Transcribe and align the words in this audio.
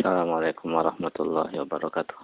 Assalamualaikum 0.00 0.72
warahmatullahi 0.80 1.60
wabarakatuh. 1.60 2.16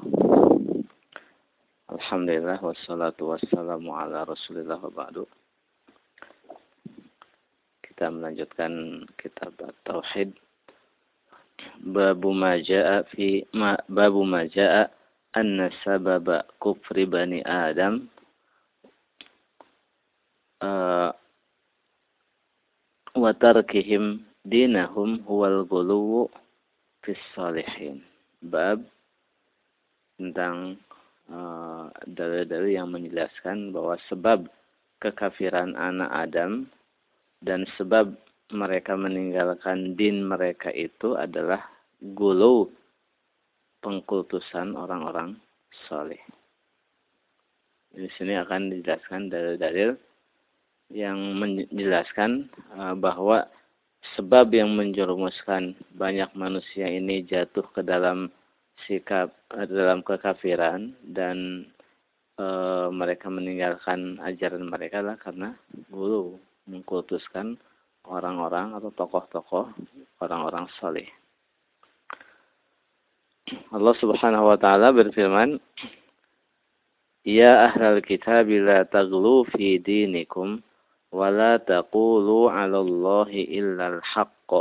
Alhamdulillah 1.92 2.56
wassalatu 2.64 3.36
wassalamu 3.36 3.92
ala 3.92 4.24
Rasulillah 4.24 4.80
wa 4.80 4.88
ba'du. 4.88 5.28
Kita 7.84 8.08
melanjutkan 8.08 9.04
kitab 9.20 9.60
Tauhid. 9.84 10.32
Babu 11.84 12.32
ma 12.32 12.56
jaa 12.56 13.04
fi 13.12 13.44
ma, 13.52 13.76
babu 13.92 14.24
ma 14.24 14.48
jaa 14.48 14.88
anna 15.36 15.68
sababa 15.84 16.48
kufri 16.56 17.04
bani 17.04 17.44
Adam 17.44 18.08
uh, 20.64 21.12
wa 23.12 23.30
tarkihim 23.36 24.24
dinahum 24.48 25.20
huwal 25.28 25.68
guluwu 25.68 26.32
fis 27.06 27.22
salihin. 27.38 28.02
Bab 28.42 28.82
tentang 30.18 30.74
uh, 31.30 31.86
dalil-dalil 32.10 32.74
yang 32.74 32.90
menjelaskan 32.90 33.70
bahwa 33.70 33.94
sebab 34.10 34.50
kekafiran 34.98 35.78
anak 35.78 36.10
Adam 36.10 36.66
dan 37.46 37.62
sebab 37.78 38.10
mereka 38.50 38.98
meninggalkan 38.98 39.94
din 39.94 40.26
mereka 40.26 40.74
itu 40.74 41.14
adalah 41.14 41.62
gulu 42.14 42.70
pengkultusan 43.82 44.74
orang-orang 44.74 45.38
soleh. 45.86 46.20
Di 47.94 48.10
sini 48.18 48.36
akan 48.36 48.74
dijelaskan 48.74 49.30
dalil-dalil 49.30 49.96
yang 50.92 51.18
menjelaskan 51.38 52.46
uh, 52.76 52.94
bahwa 52.94 53.46
sebab 54.14 54.54
yang 54.54 54.70
menjerumuskan 54.78 55.74
banyak 55.98 56.30
manusia 56.38 56.86
ini 56.86 57.26
jatuh 57.26 57.66
ke 57.74 57.82
dalam 57.82 58.30
sikap 58.84 59.34
eh, 59.56 59.66
dalam 59.66 60.04
kekafiran 60.04 60.92
dan 61.02 61.66
e, 62.36 62.46
mereka 62.92 63.32
meninggalkan 63.32 64.20
ajaran 64.20 64.68
mereka 64.68 65.00
lah 65.00 65.16
karena 65.16 65.56
guru 65.88 66.36
mengkultuskan 66.68 67.56
orang-orang 68.06 68.76
atau 68.76 68.92
tokoh-tokoh 68.94 69.72
orang-orang 70.22 70.68
saleh. 70.78 71.08
Allah 73.70 73.94
Subhanahu 74.02 74.50
wa 74.50 74.58
taala 74.58 74.90
berfirman, 74.90 75.62
"Ya 77.22 77.70
ahlal 77.70 78.02
kitab 78.02 78.50
la 78.50 78.82
taghlu 78.86 79.46
fi 79.54 79.78
dinikum 79.78 80.62
ولا 81.11 81.57
تقولوا 81.57 82.51
على 82.51 82.79
الله 82.79 83.29
إلا 83.59 83.87
الحق 83.87 84.51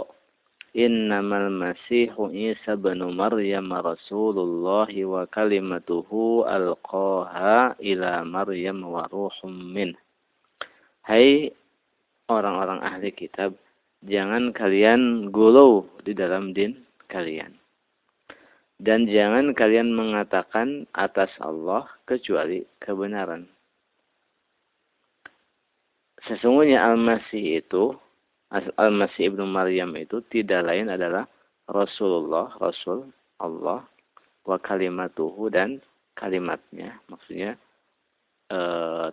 إنما 0.76 1.36
المسيح 1.46 2.10
عيسى 2.20 2.74
بن 2.76 3.02
مريم 3.02 3.72
رسول 3.72 4.36
الله 4.38 4.92
وكلمته 5.04 6.10
ألقاها 6.56 7.56
إلى 7.80 8.12
مريم 8.24 8.78
وروح 8.84 9.36
منه 9.46 9.98
Hai 11.00 11.50
orang-orang 12.30 12.86
ahli 12.86 13.10
kitab, 13.10 13.56
jangan 14.06 14.54
kalian 14.54 15.32
gulau 15.34 15.88
di 16.06 16.14
dalam 16.14 16.54
din 16.54 16.86
kalian. 17.10 17.56
Dan 18.78 19.10
jangan 19.10 19.50
kalian 19.56 19.90
mengatakan 19.90 20.86
atas 20.94 21.34
Allah 21.42 21.88
kecuali 22.06 22.62
kebenaran 22.78 23.48
sesungguhnya 26.27 26.81
Al-Masih 26.81 27.61
itu 27.63 27.95
Al-Masih 28.53 29.33
Ibnu 29.33 29.45
Maryam 29.49 29.91
itu 29.97 30.21
tidak 30.31 30.69
lain 30.69 30.87
adalah 30.87 31.25
Rasulullah, 31.65 32.53
Rasul 32.61 33.09
Allah 33.41 33.81
wa 34.45 34.57
kalimatuhu 34.61 35.49
dan 35.49 35.81
kalimatnya. 36.13 37.01
Maksudnya 37.09 37.57
e, 38.53 38.59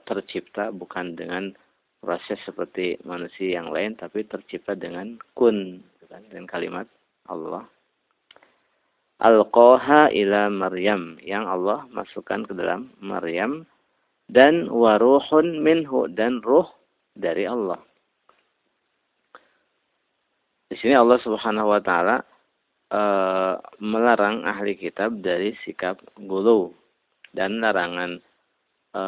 tercipta 0.04 0.68
bukan 0.70 1.16
dengan 1.16 1.50
proses 2.04 2.36
seperti 2.44 3.00
manusia 3.08 3.56
yang 3.62 3.72
lain 3.72 3.96
tapi 3.96 4.26
tercipta 4.28 4.76
dengan 4.76 5.16
kun 5.32 5.80
kan, 6.12 6.22
dengan 6.28 6.46
kalimat 6.46 6.86
Allah. 7.26 7.64
Al-Qaha 9.22 10.10
ila 10.12 10.50
Maryam 10.50 11.16
yang 11.22 11.46
Allah 11.46 11.86
masukkan 11.94 12.42
ke 12.42 12.52
dalam 12.58 12.90
Maryam 12.98 13.64
dan 14.28 14.66
waruhun 14.66 15.62
minhu 15.62 16.10
dan 16.10 16.42
ruh 16.42 16.66
dari 17.12 17.44
Allah. 17.44 17.80
Di 20.72 20.76
sini 20.80 20.96
Allah 20.96 21.20
Subhanahu 21.20 21.68
wa 21.68 21.80
taala 21.84 22.24
e, 22.88 23.02
melarang 23.84 24.48
ahli 24.48 24.72
kitab 24.80 25.20
dari 25.20 25.52
sikap 25.68 26.00
gulu 26.16 26.72
dan 27.36 27.60
larangan 27.60 28.16
e, 28.96 29.02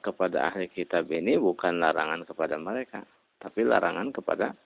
kepada 0.00 0.48
ahli 0.48 0.72
kitab 0.72 1.04
ini 1.12 1.36
bukan 1.36 1.76
larangan 1.76 2.24
kepada 2.24 2.56
mereka, 2.56 3.04
tapi 3.36 3.68
larangan 3.68 4.16
kepada 4.16 4.56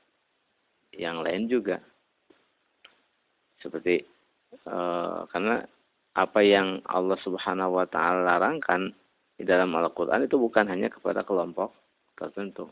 yang 0.94 1.27
lain 1.27 1.50
juga. 1.50 1.83
Seperti 3.59 3.99
e, 4.55 4.77
karena 5.27 5.59
apa 6.15 6.41
yang 6.47 6.78
Allah 6.87 7.19
Subhanahu 7.19 7.83
wa 7.83 7.87
taala 7.91 8.38
larangkan 8.38 8.94
di 9.38 9.43
dalam 9.43 9.75
Al-Qur'an 9.75 10.22
itu 10.22 10.38
bukan 10.38 10.71
hanya 10.71 10.87
kepada 10.87 11.27
kelompok 11.27 11.75
tertentu. 12.19 12.67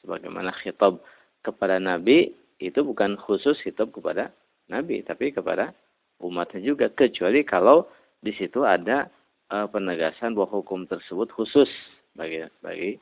Sebagaimana 0.00 0.50
khitab 0.64 1.04
kepada 1.44 1.76
Nabi 1.76 2.32
itu 2.58 2.80
bukan 2.82 3.20
khusus 3.20 3.60
khitab 3.60 3.92
kepada 3.92 4.32
Nabi, 4.72 5.04
tapi 5.04 5.30
kepada 5.30 5.76
umatnya 6.24 6.64
juga. 6.64 6.88
Kecuali 6.90 7.44
kalau 7.44 7.86
di 8.24 8.34
situ 8.34 8.64
ada 8.66 9.06
uh, 9.52 9.68
penegasan 9.70 10.34
bahwa 10.34 10.60
hukum 10.64 10.88
tersebut 10.88 11.30
khusus 11.30 11.68
bagi 12.16 12.42
bagi 12.64 12.98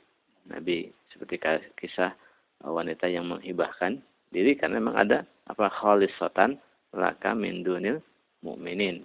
Nabi. 0.51 0.91
Seperti 1.15 1.41
kisah 1.81 2.13
uh, 2.67 2.71
wanita 2.75 3.09
yang 3.09 3.31
menghibahkan 3.31 4.03
diri 4.35 4.59
karena 4.59 4.83
memang 4.83 4.97
ada 5.01 5.19
apa 5.49 5.71
khalisatan 5.71 6.61
laka 6.93 7.33
min 7.33 7.65
dunil 7.65 8.03
mukminin. 8.45 9.03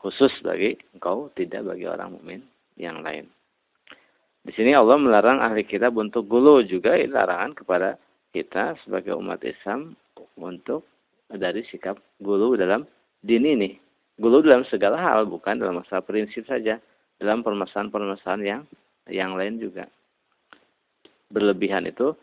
Khusus 0.00 0.30
bagi 0.44 0.78
engkau, 0.94 1.32
tidak 1.34 1.66
bagi 1.66 1.88
orang 1.88 2.14
mukmin 2.14 2.40
yang 2.78 3.02
lain. 3.02 3.26
Di 4.46 4.54
sini 4.54 4.78
Allah 4.78 4.94
melarang 4.94 5.42
ahli 5.42 5.66
kitab 5.66 5.98
untuk 5.98 6.30
gulu 6.30 6.62
juga 6.62 6.94
larangan 6.94 7.50
kepada 7.58 7.98
kita 8.30 8.78
sebagai 8.86 9.18
umat 9.18 9.42
Islam 9.42 9.98
untuk 10.38 10.86
dari 11.26 11.66
sikap 11.66 11.98
gulu 12.22 12.54
dalam 12.54 12.86
din 13.26 13.42
ini. 13.42 13.74
Gulu 14.14 14.46
dalam 14.46 14.62
segala 14.70 15.02
hal, 15.02 15.26
bukan 15.26 15.58
dalam 15.58 15.82
masalah 15.82 16.06
prinsip 16.06 16.46
saja. 16.46 16.78
Dalam 17.18 17.42
permasalahan-permasalahan 17.42 18.42
yang 18.46 18.62
yang 19.10 19.34
lain 19.34 19.58
juga. 19.58 19.90
Berlebihan 21.26 21.88
itu, 21.90 22.14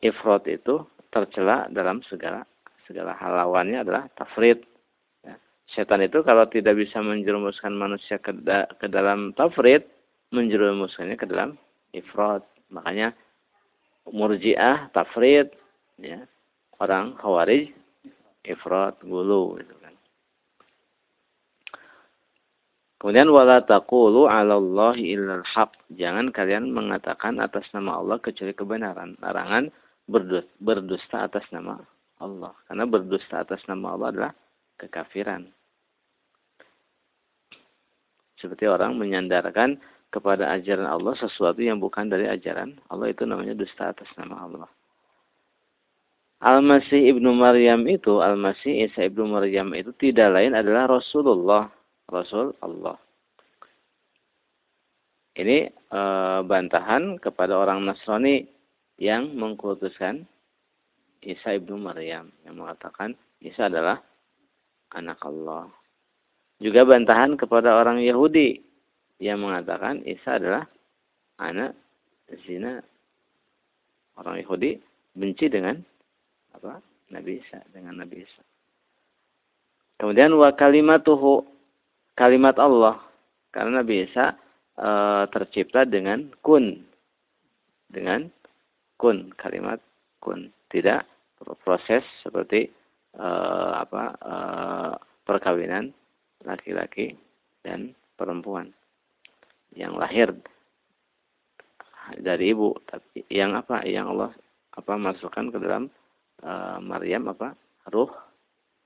ifrot 0.00 0.48
itu 0.48 0.80
tercela 1.12 1.68
dalam 1.68 2.00
segala 2.08 2.46
segala 2.88 3.12
hal 3.20 3.36
lawannya 3.36 3.84
adalah 3.84 4.08
tafrid. 4.16 4.64
Ya. 5.26 5.36
Setan 5.76 6.00
itu 6.00 6.24
kalau 6.24 6.48
tidak 6.48 6.78
bisa 6.80 7.04
menjerumuskan 7.04 7.76
manusia 7.76 8.16
ke, 8.16 8.32
da, 8.40 8.64
ke 8.80 8.88
dalam 8.88 9.36
tafrid, 9.36 9.84
menjerumuskannya 10.30 11.18
ke 11.18 11.26
dalam 11.26 11.58
ifrat. 11.94 12.42
Makanya 12.70 13.14
murjiah, 14.10 14.90
tafrid, 14.94 15.50
ya, 15.98 16.22
orang 16.78 17.18
khawarij, 17.18 17.74
ifrat, 18.46 18.98
gulu. 19.02 19.58
Gitu 19.58 19.74
kan. 19.82 19.94
Kemudian 23.00 23.32
wala 23.32 23.64
taqulu 23.64 24.28
'ala 24.28 24.60
Allahi 24.60 25.16
illal 25.16 25.42
haq. 25.42 25.72
Jangan 25.96 26.30
kalian 26.30 26.70
mengatakan 26.70 27.40
atas 27.40 27.64
nama 27.72 27.96
Allah 27.98 28.20
kecuali 28.20 28.52
kebenaran. 28.52 29.16
Larangan 29.18 29.72
berdusta 30.60 31.24
atas 31.24 31.48
nama 31.48 31.80
Allah. 32.20 32.52
Karena 32.68 32.84
berdusta 32.84 33.40
atas 33.40 33.64
nama 33.64 33.96
Allah 33.96 34.08
adalah 34.12 34.32
kekafiran. 34.76 35.48
Seperti 38.40 38.64
orang 38.68 38.96
menyandarkan 38.96 39.80
kepada 40.10 40.50
ajaran 40.50 40.86
Allah 40.90 41.14
sesuatu 41.16 41.62
yang 41.62 41.78
bukan 41.78 42.10
dari 42.10 42.26
ajaran 42.26 42.74
Allah 42.90 43.14
itu 43.14 43.22
namanya 43.22 43.54
dusta 43.54 43.94
atas 43.94 44.10
nama 44.18 44.42
Allah. 44.42 44.70
Al-Masih 46.40 47.12
Ibnu 47.16 47.36
Maryam 47.36 47.84
itu, 47.84 48.18
Al-Masih 48.24 48.88
Isa 48.88 49.06
Ibnu 49.06 49.28
Maryam 49.28 49.76
itu 49.76 49.92
tidak 50.00 50.32
lain 50.32 50.56
adalah 50.56 50.88
Rasulullah, 50.88 51.68
Rasul 52.08 52.56
Allah. 52.64 52.96
Ini 55.36 55.68
e, 55.68 56.00
bantahan 56.48 57.20
kepada 57.20 57.60
orang 57.60 57.84
Nasrani 57.84 58.48
yang 58.96 59.36
mengkultuskan 59.36 60.24
Isa 61.20 61.60
Ibnu 61.60 61.76
Maryam 61.76 62.32
yang 62.48 62.56
mengatakan 62.56 63.12
Isa 63.44 63.68
adalah 63.68 64.00
anak 64.96 65.20
Allah. 65.20 65.68
Juga 66.56 66.88
bantahan 66.88 67.36
kepada 67.36 67.76
orang 67.76 68.00
Yahudi 68.00 68.69
yang 69.20 69.44
mengatakan 69.44 70.00
Isa 70.08 70.40
adalah 70.40 70.64
anak 71.38 71.76
zina. 72.48 72.80
Orang 74.16 74.40
Yahudi 74.40 74.80
benci 75.14 75.46
dengan 75.52 75.76
apa? 76.56 76.80
Nabi 77.12 77.38
Isa, 77.42 77.60
dengan 77.70 78.00
Nabi 78.00 78.24
Isa. 78.24 78.42
Kemudian 80.00 80.32
wa 80.32 80.48
kalimatuhu 80.56 81.44
kalimat 82.16 82.56
Allah 82.56 82.96
karena 83.52 83.84
bisa 83.84 84.38
e, 84.78 84.88
tercipta 85.28 85.84
dengan 85.84 86.32
kun 86.40 86.80
dengan 87.90 88.30
kun 88.96 89.28
kalimat 89.36 89.82
kun 90.22 90.48
tidak 90.72 91.04
proses 91.60 92.00
seperti 92.24 92.70
e, 93.12 93.28
apa 93.76 94.16
e, 94.16 94.34
perkawinan 95.28 95.92
laki-laki 96.46 97.12
dan 97.60 97.92
perempuan 98.16 98.72
yang 99.74 99.94
lahir 99.94 100.34
dari 102.18 102.50
ibu 102.50 102.74
tapi 102.90 103.22
yang 103.30 103.54
apa 103.54 103.86
yang 103.86 104.10
Allah 104.10 104.34
apa 104.74 104.92
masukkan 104.98 105.50
ke 105.50 105.58
dalam 105.62 105.86
uh, 106.42 106.78
Maryam 106.82 107.30
apa 107.30 107.54
ruh 107.90 108.10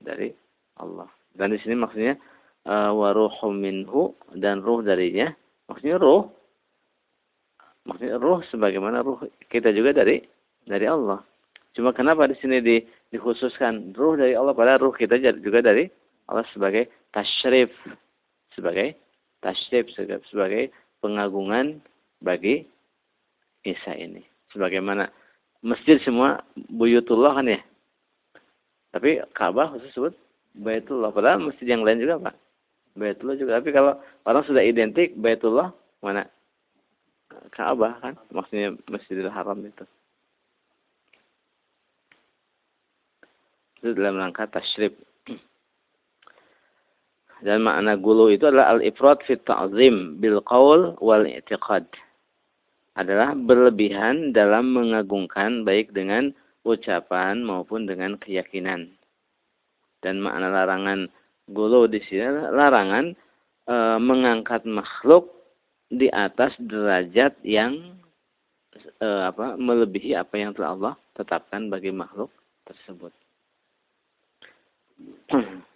dari 0.01 0.33
Allah. 0.77 1.09
Dan 1.35 1.55
di 1.55 1.59
sini 1.59 1.75
maksudnya 1.75 2.19
uh, 2.67 2.91
waruhum 2.93 3.57
minhu 3.59 4.13
dan 4.35 4.61
ruh 4.61 4.83
darinya. 4.85 5.31
Maksudnya 5.71 5.97
ruh 5.97 6.29
maksudnya 7.85 8.17
ruh 8.17 8.41
sebagaimana 8.49 9.05
ruh 9.05 9.25
kita 9.49 9.73
juga 9.73 9.93
dari 9.93 10.21
dari 10.65 10.85
Allah. 10.85 11.21
Cuma 11.75 11.91
kenapa 11.91 12.25
di 12.31 12.39
sini 12.39 12.63
di, 12.63 12.79
dikhususkan 13.11 13.93
ruh 13.93 14.15
dari 14.15 14.33
Allah 14.33 14.55
pada 14.55 14.79
ruh 14.79 14.95
kita 14.95 15.19
juga 15.19 15.59
dari 15.61 15.89
Allah 16.25 16.45
sebagai 16.55 16.89
tasyrif 17.13 17.69
sebagai 18.55 19.04
tasyrif 19.45 19.93
sebagai 20.33 20.73
pengagungan 21.05 21.77
bagi 22.17 22.65
Isa 23.61 23.93
ini. 23.93 24.25
Sebagaimana 24.49 25.05
masjid 25.61 26.01
semua 26.01 26.41
buyutullah 26.73 27.37
kan 27.37 27.53
ya. 27.53 27.61
Tapi 28.89 29.21
Ka'bah 29.37 29.69
khusus 29.75 29.91
sebut 29.93 30.13
Baitullah. 30.55 31.11
Padahal 31.11 31.51
masjid 31.51 31.67
yang 31.69 31.85
lain 31.85 32.01
juga 32.01 32.31
Pak. 32.31 32.35
Baitullah 32.97 33.35
juga. 33.37 33.59
Tapi 33.61 33.69
kalau 33.75 33.99
orang 34.25 34.43
sudah 34.47 34.63
identik 34.63 35.13
Baitullah 35.19 35.69
mana? 36.01 36.25
Ka'bah 37.53 37.99
kan. 38.01 38.17
Maksudnya 38.33 38.73
Masjidil 38.87 39.29
Haram 39.29 39.61
itu. 39.61 39.85
Itu 43.83 43.93
dalam 43.93 44.17
rangka 44.17 44.47
tasyrif. 44.49 44.95
Dan 47.43 47.67
makna 47.67 47.99
gulu 47.99 48.31
itu 48.31 48.47
adalah 48.47 48.79
al-ifrat 48.79 49.19
fit 49.27 49.43
ta'zim 49.43 50.21
bil 50.23 50.39
qaul 50.47 50.95
wal 51.03 51.27
i'tiqad. 51.27 51.83
Adalah 52.95 53.35
berlebihan 53.35 54.31
dalam 54.31 54.71
mengagungkan 54.71 55.67
baik 55.67 55.91
dengan 55.91 56.31
ucapan 56.63 57.43
maupun 57.43 57.83
dengan 57.83 58.15
keyakinan. 58.15 58.87
Dan 59.99 60.23
makna 60.23 60.47
larangan 60.47 61.11
gulu 61.51 61.91
di 61.91 61.99
sini 62.07 62.23
larangan 62.55 63.13
e, 63.67 63.75
mengangkat 63.99 64.63
makhluk 64.63 65.27
di 65.91 66.07
atas 66.09 66.55
derajat 66.57 67.35
yang 67.43 67.99
e, 68.97 69.07
apa 69.27 69.59
melebihi 69.59 70.15
apa 70.15 70.39
yang 70.39 70.55
telah 70.55 70.71
Allah 70.73 70.93
tetapkan 71.19 71.67
bagi 71.67 71.91
makhluk 71.91 72.31
tersebut. 72.63 73.11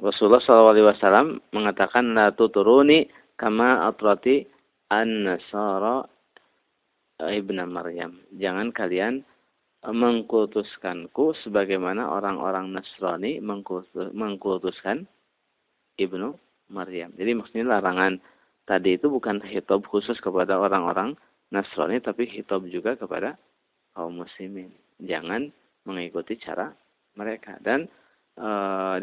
Rasulullah 0.00 0.40
SAW 0.40 1.44
mengatakan 1.52 2.16
la 2.16 2.32
tuturuni 2.32 3.04
kama 3.36 3.84
atrati 3.84 4.48
an-nasara 4.88 6.08
ibnu 7.28 7.64
Maryam. 7.68 8.16
Jangan 8.32 8.72
kalian 8.72 9.20
mengkultuskanku 9.84 11.36
sebagaimana 11.44 12.08
orang-orang 12.12 12.72
Nasrani 12.72 13.40
mengkultuskan 14.12 15.08
ibnu 15.96 16.36
Maryam. 16.68 17.12
Jadi 17.16 17.32
maksudnya 17.36 17.76
larangan 17.76 18.20
tadi 18.68 18.96
itu 19.00 19.08
bukan 19.08 19.40
hitab 19.44 19.84
khusus 19.88 20.20
kepada 20.20 20.60
orang-orang 20.60 21.16
Nasrani 21.52 22.00
tapi 22.00 22.28
hitab 22.28 22.64
juga 22.68 22.96
kepada 22.96 23.40
kaum 23.96 24.20
muslimin. 24.20 24.72
Jangan 25.00 25.48
mengikuti 25.88 26.36
cara 26.36 26.72
mereka 27.16 27.56
dan 27.64 27.88
e, 28.40 28.50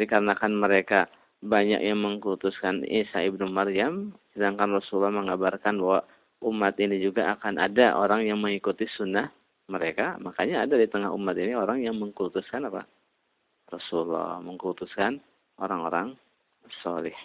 dikarenakan 0.01 0.51
mereka 0.57 1.05
banyak 1.45 1.85
yang 1.85 2.01
mengkutuskan 2.01 2.81
Isa 2.89 3.21
ibnu 3.21 3.45
Maryam, 3.45 4.17
sedangkan 4.33 4.81
Rasulullah 4.81 5.13
mengabarkan 5.13 5.77
bahwa 5.77 6.01
umat 6.41 6.73
ini 6.81 6.97
juga 6.97 7.37
akan 7.37 7.61
ada 7.61 7.93
orang 7.93 8.25
yang 8.25 8.41
mengikuti 8.41 8.89
sunnah 8.97 9.29
mereka, 9.69 10.17
makanya 10.17 10.65
ada 10.65 10.75
di 10.79 10.89
tengah 10.89 11.13
umat 11.13 11.37
ini 11.37 11.53
orang 11.53 11.85
yang 11.85 11.93
mengkultuskan 12.01 12.65
apa? 12.65 12.89
Rasulullah 13.67 14.39
mengkultuskan 14.41 15.19
orang-orang 15.59 16.15
soleh. 16.81 17.15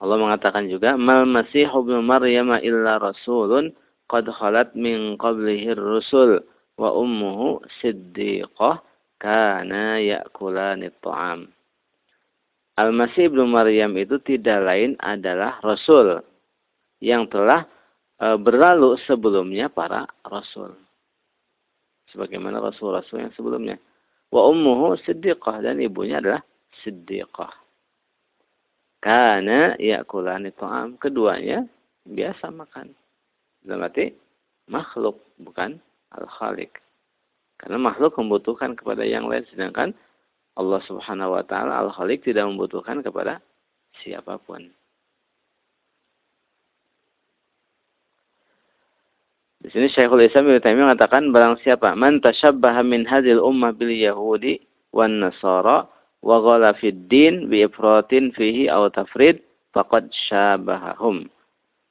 Allah 0.00 0.16
mengatakan 0.16 0.64
juga, 0.64 0.96
"Mal 0.96 1.28
Masih 1.28 1.68
ibnu 1.68 2.00
Maryam 2.00 2.56
illa 2.64 2.96
rasulun 2.96 3.76
qad 4.10 4.26
khalat 4.26 4.74
min 4.74 5.14
qablihi 5.14 5.78
rusul 5.78 6.42
wa 6.74 6.90
ummuhu 6.90 7.62
siddiqah 7.78 8.82
kana 9.22 10.02
ya'kulani 10.02 10.90
ta'am. 10.98 11.46
Al-Masih 12.80 13.30
ibnu 13.30 13.44
Maryam 13.46 13.94
itu 14.00 14.16
tidak 14.24 14.64
lain 14.66 14.96
adalah 14.98 15.60
rasul 15.60 16.24
yang 17.04 17.28
telah 17.28 17.68
e, 18.16 18.40
berlalu 18.40 18.96
sebelumnya 19.04 19.68
para 19.68 20.08
rasul. 20.24 20.72
Sebagaimana 22.10 22.58
rasul-rasul 22.58 23.22
yang 23.22 23.32
sebelumnya. 23.36 23.76
Wa 24.32 24.48
ummuhu 24.48 24.96
siddiqah 25.04 25.60
dan 25.60 25.78
ibunya 25.78 26.18
adalah 26.18 26.40
siddiqah. 26.80 27.52
Karena 29.04 29.76
ya'kulani 29.76 30.50
ta'am. 30.56 30.96
Keduanya 30.96 31.68
biasa 32.08 32.48
makan. 32.48 32.96
Dalam 33.60 33.84
arti 33.86 34.12
makhluk, 34.70 35.20
bukan 35.40 35.76
al-khalik. 36.16 36.80
Karena 37.60 37.76
makhluk 37.76 38.16
membutuhkan 38.16 38.72
kepada 38.72 39.04
yang 39.04 39.28
lain, 39.28 39.44
sedangkan 39.52 39.92
Allah 40.56 40.80
subhanahu 40.88 41.36
wa 41.36 41.44
ta'ala 41.44 41.84
al-khalik 41.84 42.24
tidak 42.24 42.48
membutuhkan 42.48 43.04
kepada 43.04 43.44
siapa 44.00 44.40
pun. 44.40 44.72
Di 49.60 49.68
sini 49.68 49.92
Syekhul 49.92 50.24
Islam 50.24 50.48
Ibnu 50.48 50.64
Taimiyah 50.64 50.86
mengatakan 50.88 51.28
barang 51.36 51.60
siapa 51.60 51.92
man 51.92 52.24
tashabbaha 52.24 52.80
min 52.80 53.04
hadhil 53.04 53.44
ummah 53.44 53.76
bil 53.76 53.92
yahudi 53.92 54.56
wan 54.88 55.20
nasara 55.20 55.84
wa 56.24 56.36
ghala 56.40 56.72
fid 56.80 57.12
din 57.12 57.52
bi 57.52 57.68
ifratin 57.68 58.32
fihi 58.32 58.72
aw 58.72 58.88
tafrid 58.88 59.44
faqad 59.76 60.08
syabahahum. 60.32 61.28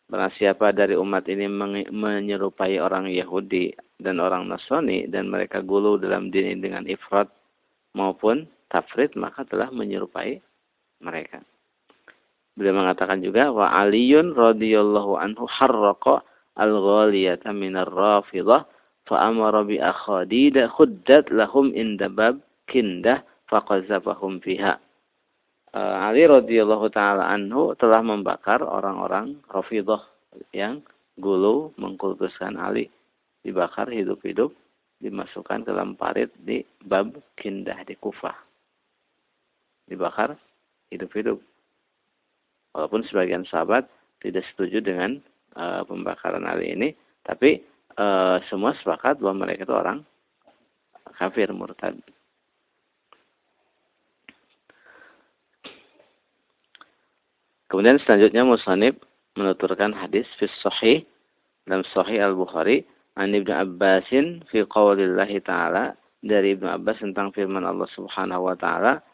Barang 0.10 0.34
siapa 0.42 0.74
dari 0.74 0.98
umat 0.98 1.30
ini 1.30 1.46
menyerupai 1.94 2.82
orang 2.82 3.14
Yahudi 3.14 3.70
dan 4.02 4.18
orang 4.18 4.50
Nasrani 4.50 5.06
dan 5.06 5.30
mereka 5.30 5.62
gulu 5.62 6.02
dalam 6.02 6.34
din 6.34 6.50
ini 6.50 6.66
dengan 6.66 6.90
ifrat 6.90 7.30
maupun 7.94 8.50
tafrid 8.74 9.14
maka 9.14 9.46
telah 9.46 9.70
menyerupai 9.70 10.42
mereka. 11.06 11.46
Beliau 12.58 12.82
mengatakan 12.82 13.22
juga 13.22 13.54
wa 13.54 13.70
Aliyun 13.70 14.34
radhiyallahu 14.34 15.22
anhu 15.22 15.46
harraqa 15.46 16.26
al-ghaliyata 16.58 17.54
min 17.54 17.78
ar-rafidah 17.78 18.66
fa 19.06 19.16
amara 19.30 19.62
bi 19.62 19.78
akhadida 19.78 20.74
khuddat 20.74 21.30
lahum 21.30 21.70
inda 21.78 22.10
bab 22.10 22.42
kindah 22.66 23.22
faqazafahum 23.46 24.42
fiha. 24.42 24.82
Eh, 25.70 25.78
Ali 25.78 26.26
radhiyallahu 26.26 26.90
taala 26.90 27.30
anhu 27.30 27.78
telah 27.78 28.02
membakar 28.02 28.66
orang-orang 28.66 29.38
Rafidhah 29.46 30.02
yang 30.50 30.82
gulu 31.22 31.70
mengkultuskan 31.78 32.58
Ali. 32.58 32.90
Dibakar 33.46 33.86
hidup-hidup 33.94 34.50
dimasukkan 35.00 35.64
ke 35.64 35.70
dalam 35.70 35.94
parit 35.94 36.34
di 36.42 36.66
bab 36.84 37.14
kindah 37.38 37.86
di 37.86 37.94
Kufah. 37.96 38.34
Dibakar 39.86 40.36
hidup-hidup. 40.90 41.38
Walaupun 42.74 43.06
sebagian 43.06 43.46
sahabat 43.46 43.86
tidak 44.26 44.46
setuju 44.54 44.82
dengan 44.82 45.22
uh, 45.54 45.86
pembakaran 45.86 46.50
Ali 46.50 46.74
ini 46.74 46.90
tapi 47.24 47.62
uh, 47.98 48.42
semua 48.50 48.74
sepakat 48.82 49.22
bahwa 49.22 49.46
mereka 49.46 49.70
itu 49.70 49.76
orang 49.76 50.02
kafir 51.18 51.50
murtad 51.54 51.98
Kemudian 57.70 58.02
selanjutnya 58.02 58.44
Musanib 58.44 58.98
menuturkan 59.38 59.94
hadis 59.94 60.26
fi 60.42 60.50
sahih 60.66 61.06
dalam 61.70 61.86
sahih 61.94 62.18
Al-Bukhari 62.26 62.82
an 63.14 63.38
Ibnu 63.38 63.54
Abbasin 63.54 64.42
fi 64.50 64.66
qaulillahi 64.66 65.38
ta'ala 65.46 65.94
dari 66.26 66.58
Ibnu 66.58 66.66
Abbas 66.66 67.00
tentang 67.00 67.30
firman 67.30 67.64
Allah 67.64 67.86
Subhanahu 67.94 68.50
wa 68.50 68.56
taala 68.58 69.06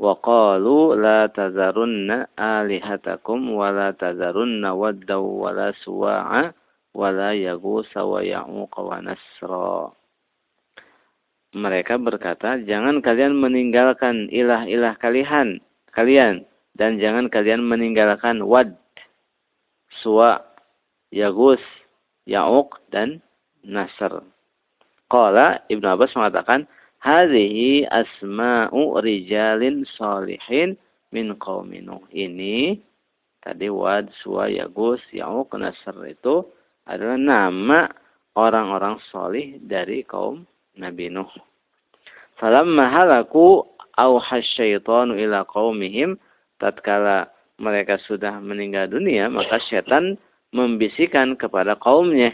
wa 0.00 0.16
qalu 0.24 0.96
la 0.96 1.28
tazarunna 1.28 2.32
alihatakum 2.40 3.52
wa 3.52 3.68
la 3.68 3.92
tazarunna 3.92 4.72
waddaw 4.72 5.20
wa 5.20 5.52
la 5.52 5.68
suwa'a 5.84 6.48
wa 6.96 7.08
la 7.12 7.36
yagusa 7.36 8.08
wa 8.08 8.24
ya'uqa 8.24 8.80
wa 8.80 9.04
nasra. 9.04 9.92
Mereka 11.52 12.00
berkata 12.00 12.56
jangan 12.64 13.04
kalian 13.04 13.36
meninggalkan 13.36 14.32
ilah-ilah 14.32 14.96
kalian 14.96 15.60
kalian 15.92 16.48
dan 16.76 16.96
jangan 16.96 17.28
kalian 17.28 17.64
meninggalkan 17.64 18.40
wad 18.44 18.76
suwa 20.00 20.40
yagus 21.12 21.60
ya'uq 22.24 22.80
dan 22.88 23.20
nasr 23.66 24.24
qala 25.12 25.60
ibnu 25.68 25.84
abbas 25.84 26.12
mengatakan 26.16 26.64
hadhihi 27.02 27.84
asma'u 27.90 28.96
rijalin 29.02 29.84
salihin 29.98 30.78
min 31.12 31.36
qaumi 31.36 31.84
Nuh. 31.84 32.02
Ini 32.08 32.80
tadi 33.44 33.68
Wad, 33.68 34.08
Suwa, 34.24 34.48
Yagus, 34.48 35.02
Ya'uq, 35.12 35.52
Nasr 35.60 35.94
itu 36.08 36.46
adalah 36.88 37.20
nama 37.20 37.80
orang-orang 38.34 38.96
solih 39.12 39.60
dari 39.60 40.02
kaum 40.08 40.48
Nabi 40.80 41.12
Nuh. 41.12 41.28
Falamma 42.40 42.88
halaku 42.88 43.62
awhasyaitanu 44.00 45.20
ila 45.20 45.44
qaumihim 45.44 46.16
tatkala 46.62 47.26
mereka 47.58 47.98
sudah 48.06 48.38
meninggal 48.38 48.86
dunia 48.86 49.26
maka 49.26 49.58
setan 49.66 50.14
membisikkan 50.54 51.34
kepada 51.34 51.74
kaumnya. 51.74 52.30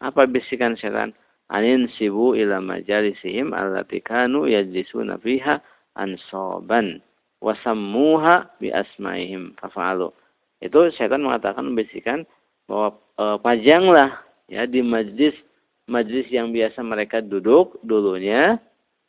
Apa 0.00 0.24
bisikan 0.24 0.72
setan? 0.80 1.12
anin 1.46 1.86
sibu 1.94 2.34
ila 2.34 2.58
majalisihim 2.58 3.54
allati 3.54 4.02
kanu 4.02 4.50
yajlisuna 4.50 5.14
fiha 5.22 5.62
ansoban 5.94 6.98
wasammuha 7.38 8.50
bi 8.58 8.74
asmaihim 8.74 9.54
fafa'alu. 9.62 10.10
Itu 10.58 10.90
setan 10.96 11.22
mengatakan 11.22 11.70
membisikkan 11.70 12.26
bahwa 12.66 12.98
e, 13.14 13.24
pajanglah 13.38 14.10
ya 14.50 14.66
di 14.66 14.82
majlis 14.82 15.38
majlis 15.86 16.26
yang 16.34 16.50
biasa 16.50 16.82
mereka 16.82 17.22
duduk 17.22 17.78
dulunya 17.86 18.58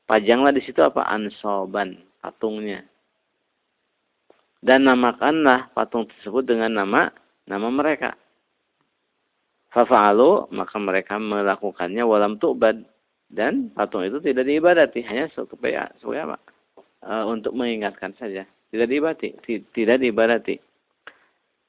pajanglah 0.05 0.53
di 0.53 0.61
situ 0.61 0.77
apa 0.85 1.09
ansoban 1.09 1.97
patungnya 2.21 2.85
dan 4.65 4.89
namakanlah 4.89 5.69
patung 5.77 6.09
tersebut 6.09 6.49
dengan 6.49 6.81
nama 6.81 7.13
nama 7.45 7.67
mereka. 7.69 8.17
Fafa'alu 9.69 10.49
maka 10.49 10.75
mereka 10.81 11.21
melakukannya 11.21 12.01
walam 12.01 12.41
tu'bad. 12.41 12.81
Dan 13.27 13.75
patung 13.75 14.07
itu 14.07 14.23
tidak 14.23 14.47
diibadati 14.47 15.03
hanya 15.03 15.27
supaya 15.35 15.91
supaya 15.99 16.31
apa? 16.31 16.37
E, 17.03 17.11
untuk 17.27 17.51
mengingatkan 17.59 18.15
saja. 18.15 18.47
Tidak 18.71 18.87
diibadati 18.87 19.35
tidak 19.75 19.99
diibadati. 19.99 20.55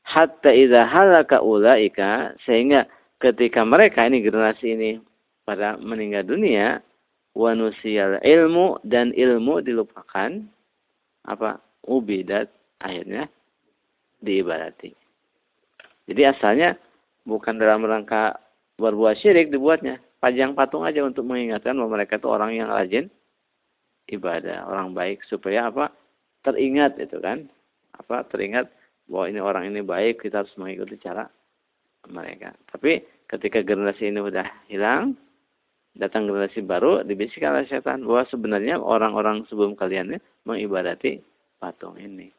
Hatta 0.06 0.54
idza 0.54 0.86
halaka 0.86 1.42
ulaika 1.42 2.32
sehingga 2.46 2.86
ketika 3.18 3.66
mereka 3.66 4.06
ini 4.06 4.22
generasi 4.22 4.72
ini 4.72 4.90
pada 5.42 5.76
meninggal 5.82 6.24
dunia 6.24 6.78
wanusial 7.34 8.22
ilmu 8.22 8.78
dan 8.86 9.10
ilmu 9.12 9.60
dilupakan 9.60 10.46
apa 11.26 11.58
ubidat 11.84 12.48
akhirnya 12.82 13.26
diibadati 14.22 15.08
jadi 16.08 16.32
asalnya 16.32 16.80
bukan 17.28 17.60
dalam 17.60 17.84
rangka 17.84 18.40
berbuat 18.80 19.20
syirik 19.20 19.52
dibuatnya. 19.52 20.00
Pajang 20.18 20.56
patung 20.56 20.82
aja 20.82 21.04
untuk 21.04 21.28
mengingatkan 21.28 21.78
bahwa 21.78 22.00
mereka 22.00 22.18
itu 22.18 22.26
orang 22.26 22.50
yang 22.56 22.72
rajin 22.72 23.06
ibadah, 24.10 24.66
orang 24.66 24.96
baik 24.96 25.22
supaya 25.28 25.70
apa? 25.70 25.92
Teringat 26.42 26.98
itu 26.98 27.22
kan. 27.22 27.46
Apa? 27.94 28.26
Teringat 28.26 28.66
bahwa 29.06 29.30
ini 29.30 29.38
orang 29.38 29.70
ini 29.70 29.84
baik, 29.84 30.24
kita 30.24 30.42
harus 30.42 30.50
mengikuti 30.58 30.98
cara 30.98 31.28
mereka. 32.10 32.56
Tapi 32.72 33.04
ketika 33.30 33.62
generasi 33.62 34.10
ini 34.10 34.18
sudah 34.18 34.48
hilang, 34.66 35.14
datang 35.94 36.26
generasi 36.26 36.66
baru, 36.66 37.06
dibisikkan 37.06 37.54
oleh 37.54 37.70
setan 37.70 38.02
bahwa 38.02 38.26
sebenarnya 38.26 38.80
orang-orang 38.80 39.46
sebelum 39.46 39.78
kalian 39.78 40.16
ini 40.16 40.18
mengibadati 40.48 41.22
patung 41.62 41.94
ini. 42.00 42.37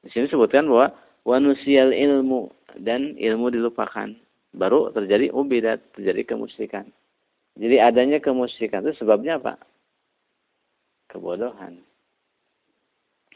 Di 0.00 0.08
sini 0.12 0.26
sebutkan 0.32 0.64
bahwa 0.64 0.96
wanusial 1.28 1.92
ilmu 1.92 2.48
dan 2.80 3.16
ilmu 3.20 3.52
dilupakan. 3.52 4.16
Baru 4.50 4.90
terjadi 4.90 5.30
ubidat, 5.30 5.78
terjadi 5.94 6.34
kemusyrikan. 6.34 6.88
Jadi 7.54 7.76
adanya 7.78 8.18
kemusyrikan 8.18 8.82
itu 8.82 8.98
sebabnya 8.98 9.38
apa? 9.38 9.60
Kebodohan. 11.12 11.82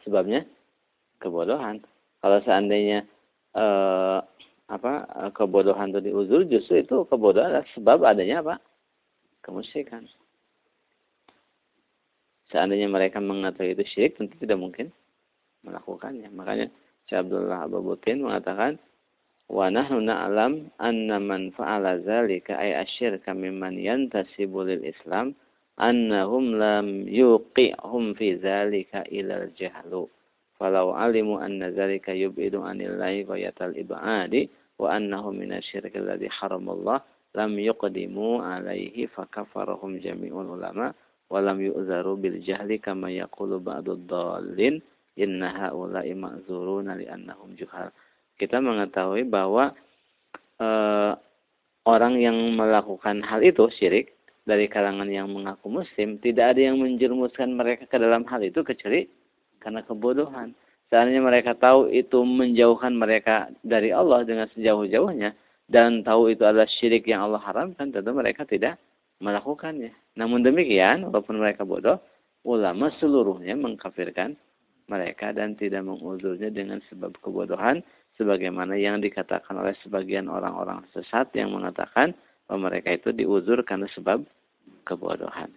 Sebabnya 0.02 0.42
kebodohan. 1.22 1.84
Kalau 2.18 2.38
seandainya 2.42 3.04
eh, 3.54 4.18
apa 4.64 4.92
kebodohan 5.36 5.92
itu 5.92 6.00
diuzur, 6.10 6.48
justru 6.48 6.82
itu 6.82 7.04
kebodohan 7.06 7.52
adalah 7.52 7.68
sebab 7.76 7.98
adanya 8.02 8.40
apa? 8.42 8.54
Kemusyrikan. 9.44 10.08
Seandainya 12.48 12.88
mereka 12.88 13.20
mengatakan 13.20 13.76
itu 13.76 13.84
syirik, 13.92 14.16
tentu 14.16 14.34
tidak 14.40 14.58
mungkin 14.58 14.88
melakukannya. 15.64 16.28
Makanya 16.30 16.68
Syekh 17.08 17.24
Abdullah 17.28 17.68
Abu 17.68 17.80
Butin 17.84 18.24
mengatakan 18.24 18.80
wa 19.48 19.68
nahnu 19.68 20.00
na'lam 20.00 20.72
anna 20.80 21.20
man 21.20 21.52
fa'ala 21.52 22.00
dzalika 22.00 22.56
ay 22.56 22.80
asyirka 22.80 23.36
mimman 23.36 23.76
yantasibu 23.76 24.64
lil 24.64 24.80
Islam 24.88 25.36
annahum 25.76 26.56
lam 26.56 27.04
yuqihum 27.04 28.16
fi 28.16 28.40
dzalika 28.40 29.04
ila 29.12 29.44
al-jahlu 29.44 30.08
falau 30.56 30.96
alimu 30.96 31.36
anna 31.42 31.68
dzalika 31.74 32.16
yub'idu 32.16 32.64
anillahi 32.64 33.26
ghayatal 33.28 33.74
ibadi 33.76 34.48
wa 34.80 34.96
annahu 34.96 35.34
minasyirki 35.34 35.98
alladhi 35.98 36.30
haramallah 36.30 37.04
lam 37.34 37.52
yuqdimu 37.58 38.40
alaihi 38.40 39.10
fakafarahum 39.10 39.98
jami'ul 40.00 40.56
ulama 40.56 40.94
wa 41.28 41.38
lam 41.42 41.58
yu'zaru 41.58 42.16
bil 42.16 42.38
jahli 42.40 42.78
kama 42.78 43.10
yaqulu 43.10 43.58
ba'dud 43.58 44.06
dallin 44.06 44.78
inna 45.18 45.50
haula'i 45.50 46.14
ma'zuruna 46.14 46.98
li'annahum 46.98 47.54
juhal. 47.54 47.90
Kita 48.34 48.58
mengetahui 48.58 49.26
bahwa 49.26 49.74
e, 50.58 50.68
orang 51.86 52.14
yang 52.18 52.36
melakukan 52.58 53.22
hal 53.22 53.42
itu 53.42 53.70
syirik 53.78 54.14
dari 54.44 54.68
kalangan 54.68 55.08
yang 55.08 55.30
mengaku 55.30 55.70
muslim 55.70 56.20
tidak 56.20 56.56
ada 56.56 56.72
yang 56.72 56.76
menjerumuskan 56.82 57.54
mereka 57.54 57.88
ke 57.88 57.96
dalam 57.96 58.26
hal 58.28 58.42
itu 58.42 58.60
kecuali 58.60 59.06
karena 59.62 59.80
kebodohan. 59.86 60.52
Seandainya 60.92 61.24
mereka 61.24 61.56
tahu 61.56 61.88
itu 61.88 62.22
menjauhkan 62.22 62.92
mereka 62.92 63.48
dari 63.64 63.90
Allah 63.90 64.22
dengan 64.22 64.46
sejauh-jauhnya 64.52 65.32
dan 65.64 66.04
tahu 66.04 66.28
itu 66.28 66.44
adalah 66.44 66.68
syirik 66.68 67.08
yang 67.08 67.24
Allah 67.24 67.40
haramkan, 67.40 67.88
tentu 67.88 68.12
mereka 68.12 68.44
tidak 68.44 68.76
melakukannya. 69.24 69.96
Namun 70.20 70.44
demikian, 70.44 71.08
walaupun 71.08 71.40
mereka 71.40 71.64
bodoh, 71.64 71.96
ulama 72.44 72.92
seluruhnya 73.00 73.56
mengkafirkan 73.56 74.36
mereka 74.88 75.32
dan 75.32 75.56
tidak 75.56 75.84
menguzurnya 75.84 76.52
dengan 76.52 76.80
sebab 76.92 77.16
kebodohan 77.24 77.80
sebagaimana 78.20 78.78
yang 78.78 79.00
dikatakan 79.00 79.58
oleh 79.58 79.74
sebagian 79.82 80.30
orang-orang 80.30 80.84
sesat 80.94 81.32
yang 81.34 81.50
mengatakan 81.50 82.14
bahwa 82.46 82.70
mereka 82.70 82.94
itu 82.94 83.10
diuzur 83.10 83.64
karena 83.64 83.88
sebab 83.96 84.22
kebodohan. 84.84 85.50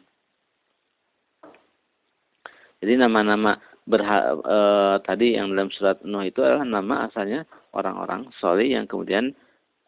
Jadi 2.77 2.93
nama-nama 2.93 3.57
e, 3.89 4.57
tadi 5.01 5.33
yang 5.33 5.51
dalam 5.51 5.73
surat 5.73 5.97
Nuh 6.05 6.23
itu 6.23 6.45
adalah 6.45 6.63
nama 6.63 7.09
asalnya 7.09 7.43
orang-orang 7.73 8.29
soleh 8.37 8.69
yang 8.69 8.85
kemudian 8.85 9.33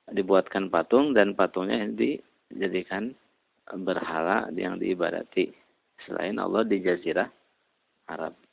dibuatkan 0.10 0.74
patung 0.74 1.14
dan 1.14 1.38
patungnya 1.38 1.86
dijadikan 1.94 3.14
berhala 3.70 4.50
yang 4.58 4.82
diibadati 4.82 5.54
selain 6.06 6.42
Allah 6.42 6.66
di 6.66 6.82
Jazirah 6.82 7.30
Arab. 8.10 8.49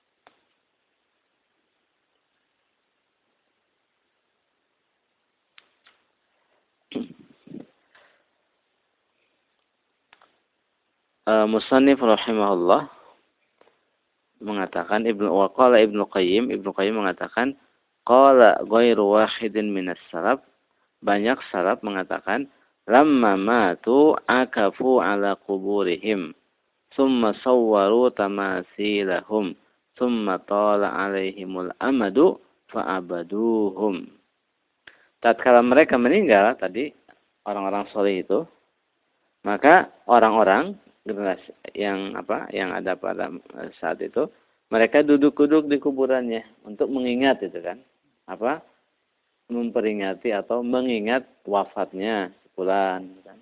Uh, 11.26 11.46
Musannif 11.50 11.98
rahimahullah 12.00 12.88
mengatakan 14.40 15.04
Ibnu 15.04 15.28
Waqala 15.28 15.82
Ibnu 15.82 16.06
Qayyim 16.08 16.54
Ibnu 16.54 16.70
Qayyim 16.72 17.02
mengatakan 17.02 17.58
qala 18.06 18.62
ghairu 18.62 19.18
wahidin 19.18 19.74
minas 19.74 20.00
salaf. 20.08 20.40
Banyak 21.02 21.42
salaf 21.52 21.82
mengatakan 21.84 22.48
lamma 22.88 23.36
matu 23.36 24.14
akafu 24.30 25.02
ala 25.02 25.36
kuburihim 25.36 26.32
thumma 26.94 27.36
sawwaru 27.42 28.08
tamasilahum 28.14 29.52
thumma 29.98 30.40
tala 30.46 30.94
alaihimul 30.94 31.68
amadu 31.82 32.40
fa'abaduhum. 32.72 34.08
Tatkala 35.20 35.60
mereka 35.60 35.98
meninggal 35.98 36.54
tadi 36.56 36.94
orang-orang 37.44 37.84
soleh 37.90 38.22
itu 38.22 38.46
maka 39.46 39.90
orang-orang 40.10 40.74
generasi 41.06 41.54
yang 41.78 42.18
apa 42.18 42.50
yang 42.50 42.74
ada 42.74 42.98
pada 42.98 43.30
saat 43.78 44.02
itu 44.02 44.26
mereka 44.66 45.06
duduk-duduk 45.06 45.70
di 45.70 45.78
kuburannya 45.78 46.42
untuk 46.66 46.90
mengingat 46.90 47.38
itu 47.46 47.62
kan. 47.62 47.78
Apa? 48.26 48.58
Memperingati 49.46 50.34
atau 50.34 50.66
mengingat 50.66 51.22
wafatnya 51.46 52.34
sebulan 52.50 53.06
kan. 53.22 53.38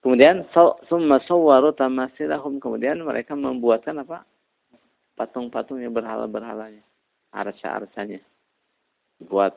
Kemudian 0.00 0.48
summa 0.88 1.20
sawwaru 1.28 1.76
tamasilahum 1.76 2.56
kemudian 2.60 3.04
mereka 3.04 3.36
membuatkan 3.36 4.00
apa? 4.00 4.24
Patung-patungnya 5.14 5.92
berhala-berhalanya, 5.92 6.82
arca-arcanya. 7.32 8.24
Buat 9.20 9.52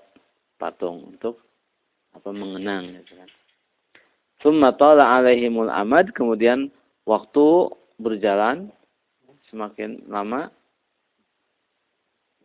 patung 0.60 1.15
untuk 1.15 1.39
apa 2.12 2.29
mengenang 2.36 3.00
gitu 3.00 3.15
kan. 3.15 3.29
Summa 4.41 4.74
tala 4.75 5.17
alaihimul 5.17 5.70
amad. 5.70 6.13
Kemudian 6.13 6.70
waktu 7.08 7.72
berjalan 7.98 8.70
semakin 9.50 10.03
lama 10.08 10.53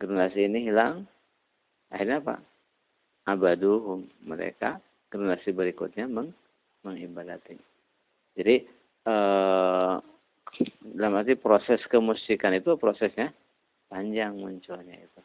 generasi 0.01 0.49
ini 0.49 0.67
hilang. 0.67 1.05
Akhirnya 1.93 2.19
apa? 2.23 2.35
Abaduhum. 3.29 4.09
Mereka 4.25 4.81
generasi 5.13 5.53
berikutnya 5.53 6.09
meng 6.09 6.33
mengibadati 6.83 7.55
jadi 8.33 8.65
eh, 9.07 9.95
dalam 10.93 11.13
arti 11.17 11.33
proses 11.37 11.81
kemusikan 11.89 12.53
itu 12.57 12.75
prosesnya 12.77 13.29
panjang 13.89 14.37
munculnya 14.37 14.97
itu 14.97 15.21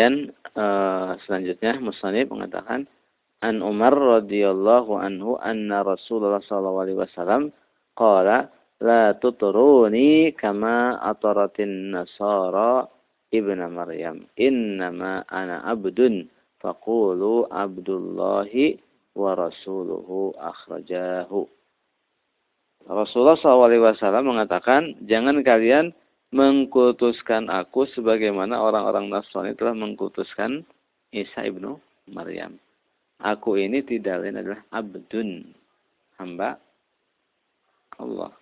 Kemudian 0.00 0.32
uh, 0.56 1.12
selanjutnya 1.28 1.76
Musanib 1.76 2.32
mengatakan 2.32 2.88
An 3.44 3.60
Umar 3.60 3.92
radhiyallahu 3.92 4.96
anhu 4.96 5.36
anna 5.36 5.84
Rasulullah 5.84 6.40
sallallahu 6.40 6.80
alaihi 6.80 7.00
wasallam 7.04 7.52
qala 7.92 8.48
la 8.80 9.12
tutruni 9.20 10.32
kama 10.32 10.96
ataratin 11.04 11.92
nasara 11.92 12.88
ibnu 13.28 13.60
Maryam. 13.68 14.24
Innama 14.40 15.28
ana 15.28 15.68
abdun. 15.68 16.32
Faqulu 16.64 17.52
abdullahi 17.52 18.80
wa 19.12 19.36
rasuluhu 19.36 20.32
akhrajahu 20.40 21.44
Rasulullah 22.88 23.36
SAW 23.36 24.24
mengatakan 24.24 24.96
jangan 25.04 25.44
kalian 25.44 25.92
mengkultuskan 26.30 27.50
aku 27.50 27.90
sebagaimana 27.90 28.62
orang-orang 28.62 29.10
Nasrani 29.10 29.54
telah 29.58 29.74
mengkultuskan 29.74 30.62
Isa 31.10 31.42
ibnu 31.42 31.78
Maryam. 32.06 32.54
Aku 33.20 33.58
ini 33.60 33.84
tidak 33.84 34.24
lain 34.24 34.40
adalah 34.40 34.62
abdun, 34.72 35.52
hamba 36.16 36.56
Allah. 38.00 38.32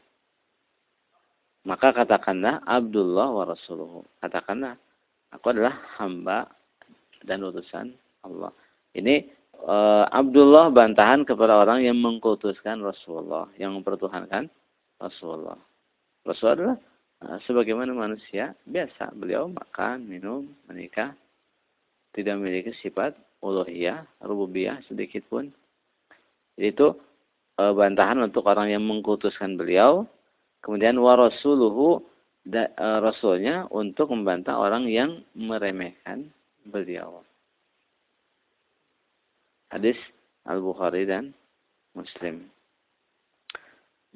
Maka 1.66 1.90
katakanlah 1.90 2.62
Abdullah 2.62 3.28
wa 3.28 3.44
Rasuluhu. 3.44 4.06
Katakanlah, 4.22 4.78
aku 5.34 5.46
adalah 5.50 5.76
hamba 5.98 6.46
dan 7.26 7.42
utusan 7.42 7.92
Allah. 8.22 8.54
Ini 8.94 9.26
uh, 9.66 10.06
Abdullah 10.08 10.70
bantahan 10.70 11.26
kepada 11.26 11.58
orang 11.58 11.82
yang 11.82 11.98
mengkultuskan 11.98 12.80
Rasulullah, 12.80 13.50
yang 13.58 13.74
mempertuhankan 13.74 14.46
Rasulullah. 15.02 15.58
Rasulullah 16.22 16.56
adalah 16.56 16.78
sebagaimana 17.18 17.90
manusia 17.90 18.54
biasa, 18.62 19.10
beliau 19.18 19.50
makan, 19.50 20.06
minum, 20.06 20.46
menikah, 20.70 21.18
tidak 22.14 22.38
memiliki 22.38 22.70
sifat 22.78 23.18
uluhiyah, 23.42 24.06
rububiyah 24.22 24.78
sedikit 24.86 25.26
pun. 25.26 25.50
Jadi 26.58 26.74
itu 26.74 26.88
e, 27.58 27.62
bantahan 27.74 28.18
untuk 28.22 28.46
orang 28.46 28.70
yang 28.70 28.82
mengkutuskan 28.82 29.58
beliau. 29.58 30.06
Kemudian 30.62 30.98
warasuluhu 30.98 32.02
da, 32.42 32.70
e, 32.74 32.86
rasulnya 33.02 33.70
untuk 33.70 34.10
membantah 34.10 34.58
orang 34.58 34.90
yang 34.90 35.22
meremehkan 35.34 36.30
beliau. 36.66 37.22
Hadis 39.70 39.98
Al-Bukhari 40.48 41.06
dan 41.06 41.30
Muslim. 41.94 42.46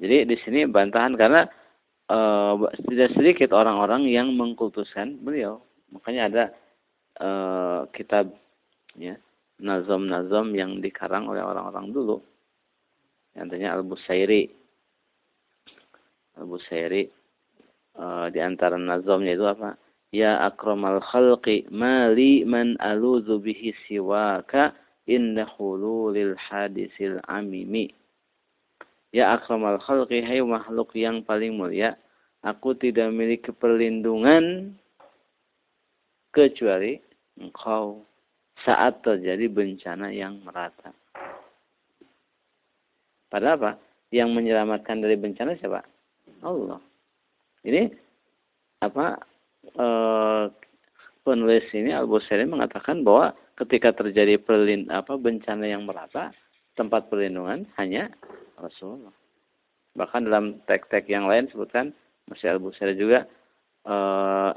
Jadi 0.01 0.25
di 0.25 0.35
sini 0.41 0.65
bantahan 0.65 1.13
karena 1.13 1.45
uh, 2.13 2.53
tidak 2.85 3.09
sedikit 3.17 3.49
orang-orang 3.57 4.05
yang 4.05 4.29
mengkultuskan 4.37 5.17
beliau. 5.25 5.65
Makanya 5.89 6.21
ada 6.29 6.43
uh, 7.17 7.79
kitab 7.93 8.29
ya, 8.93 9.17
nazom-nazom 9.57 10.53
yang 10.53 10.77
dikarang 10.77 11.25
oleh 11.25 11.41
orang-orang 11.41 11.89
dulu. 11.89 12.17
Yang 13.33 13.57
tanya 13.57 13.69
Al-Busairi. 13.73 14.43
Al-Busairi 16.37 17.09
uh, 17.97 18.29
di 18.29 18.39
antara 18.41 18.77
nazomnya 18.77 19.33
itu 19.33 19.45
apa? 19.49 19.77
Ya 20.13 20.45
akramal 20.45 21.01
khalqi 21.01 21.65
mali 21.73 22.45
man 22.45 22.77
aluzu 22.77 23.41
bihi 23.41 23.73
siwaka 23.89 24.77
inda 25.09 25.49
hululil 25.57 26.37
hadisil 26.37 27.17
amimi. 27.25 27.89
Ya 29.09 29.33
akramal 29.33 29.81
khalqi 29.81 30.21
hai 30.21 30.41
makhluk 30.45 30.93
yang 30.93 31.25
paling 31.25 31.57
mulia 31.57 31.97
Aku 32.43 32.75
tidak 32.75 33.07
memiliki 33.15 33.55
perlindungan 33.55 34.75
kecuali 36.35 36.99
engkau 37.39 38.03
saat 38.67 38.99
terjadi 38.99 39.47
bencana 39.47 40.11
yang 40.11 40.43
merata. 40.43 40.91
Padahal 43.31 43.55
apa? 43.57 43.71
Yang 44.13 44.29
menyelamatkan 44.29 45.01
dari 45.01 45.17
bencana 45.17 45.57
siapa? 45.57 45.81
Allah. 46.45 46.77
Ini 47.65 47.89
apa? 48.83 49.17
E, 49.73 49.87
penulis 51.23 51.65
ini 51.73 51.95
Al 51.95 52.05
Busiri 52.05 52.43
mengatakan 52.45 53.01
bahwa 53.01 53.33
ketika 53.57 53.95
terjadi 53.95 54.37
perlin, 54.37 54.91
apa 54.91 55.15
bencana 55.17 55.65
yang 55.65 55.87
merata, 55.87 56.35
tempat 56.75 57.07
perlindungan 57.07 57.65
hanya 57.79 58.11
Rasulullah. 58.59 59.13
Bahkan 59.97 60.29
dalam 60.29 60.61
teks-teks 60.65 61.09
yang 61.09 61.25
lain 61.25 61.49
sebutkan 61.49 61.93
masih 62.31 62.55
Al-Busari 62.55 62.95
juga 62.95 63.27
uh, 63.87 64.55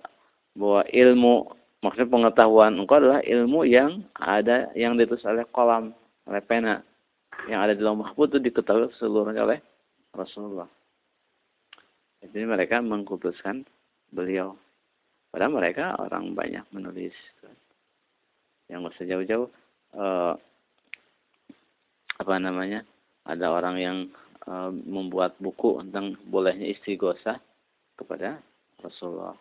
bahwa 0.56 0.82
ilmu 0.88 1.34
maksudnya 1.82 2.08
pengetahuan 2.08 2.78
engkau 2.78 2.98
adalah 2.98 3.20
ilmu 3.22 3.66
yang 3.66 4.02
ada 4.16 4.70
yang 4.78 4.96
ditulis 4.96 5.26
oleh 5.26 5.44
kolam 5.50 5.92
oleh 6.26 6.42
pena 6.42 6.82
yang 7.46 7.60
ada 7.62 7.76
di 7.76 7.84
dalam 7.84 8.00
mahfud 8.00 8.32
itu 8.32 8.50
diketahui 8.50 8.90
seluruhnya 8.96 9.44
oleh 9.44 9.58
Rasulullah. 10.16 10.66
Jadi 12.24 12.42
mereka 12.48 12.80
mengkhususkan 12.80 13.62
beliau. 14.10 14.56
Padahal 15.28 15.52
mereka 15.52 15.94
orang 16.00 16.32
banyak 16.32 16.64
menulis. 16.72 17.12
Yang 18.72 18.78
nggak 18.82 18.94
usah 18.96 19.06
jauh-jauh. 19.06 19.48
Uh, 19.92 20.34
apa 22.16 22.34
namanya? 22.40 22.82
Ada 23.28 23.46
orang 23.52 23.76
yang 23.76 23.98
uh, 24.48 24.72
membuat 24.72 25.36
buku 25.38 25.78
tentang 25.86 26.16
bolehnya 26.26 26.72
istighosa 26.72 27.38
kepada 27.96 28.38
Rasulullah. 28.84 29.34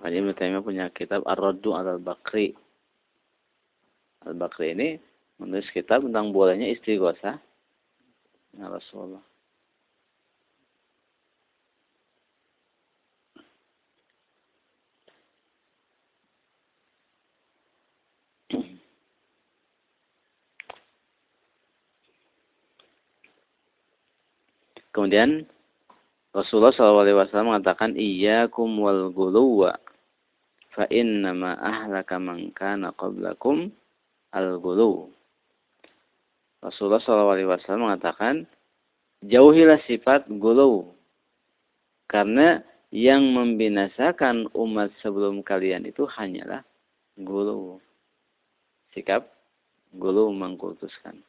Makanya 0.00 0.16
Ibn 0.24 0.32
Taimiyah 0.32 0.64
punya 0.64 0.84
kitab 0.96 1.20
Ar-Raddu 1.28 1.76
al-Bakri. 1.76 2.56
Al-Bakri 4.24 4.72
ini 4.72 4.88
menulis 5.36 5.68
kitab 5.72 6.04
tentang 6.04 6.32
bolehnya 6.32 6.72
istighosah 6.72 7.36
ya 8.56 8.66
Rasulullah. 8.68 9.29
Kemudian 25.00 25.48
Rasulullah 26.36 26.76
SAW 26.76 27.48
mengatakan 27.48 27.96
iyyakum 27.96 28.68
wal 28.84 29.08
guluwa 29.16 29.80
fa 30.76 30.84
innama 30.92 31.56
ahlaka 31.56 32.20
man 32.20 32.52
kana 32.52 32.92
qablakum 32.92 33.72
al 34.36 34.60
gulu. 34.60 35.08
Rasulullah 36.60 37.00
SAW 37.00 37.80
mengatakan 37.80 38.44
jauhilah 39.24 39.80
sifat 39.88 40.28
gulu 40.28 40.92
karena 42.04 42.60
yang 42.92 43.24
membinasakan 43.24 44.52
umat 44.52 44.92
sebelum 45.00 45.40
kalian 45.40 45.88
itu 45.88 46.04
hanyalah 46.04 46.60
gulu. 47.16 47.80
Sikap 48.92 49.32
gulu 49.96 50.28
mengkultuskan. 50.28 51.24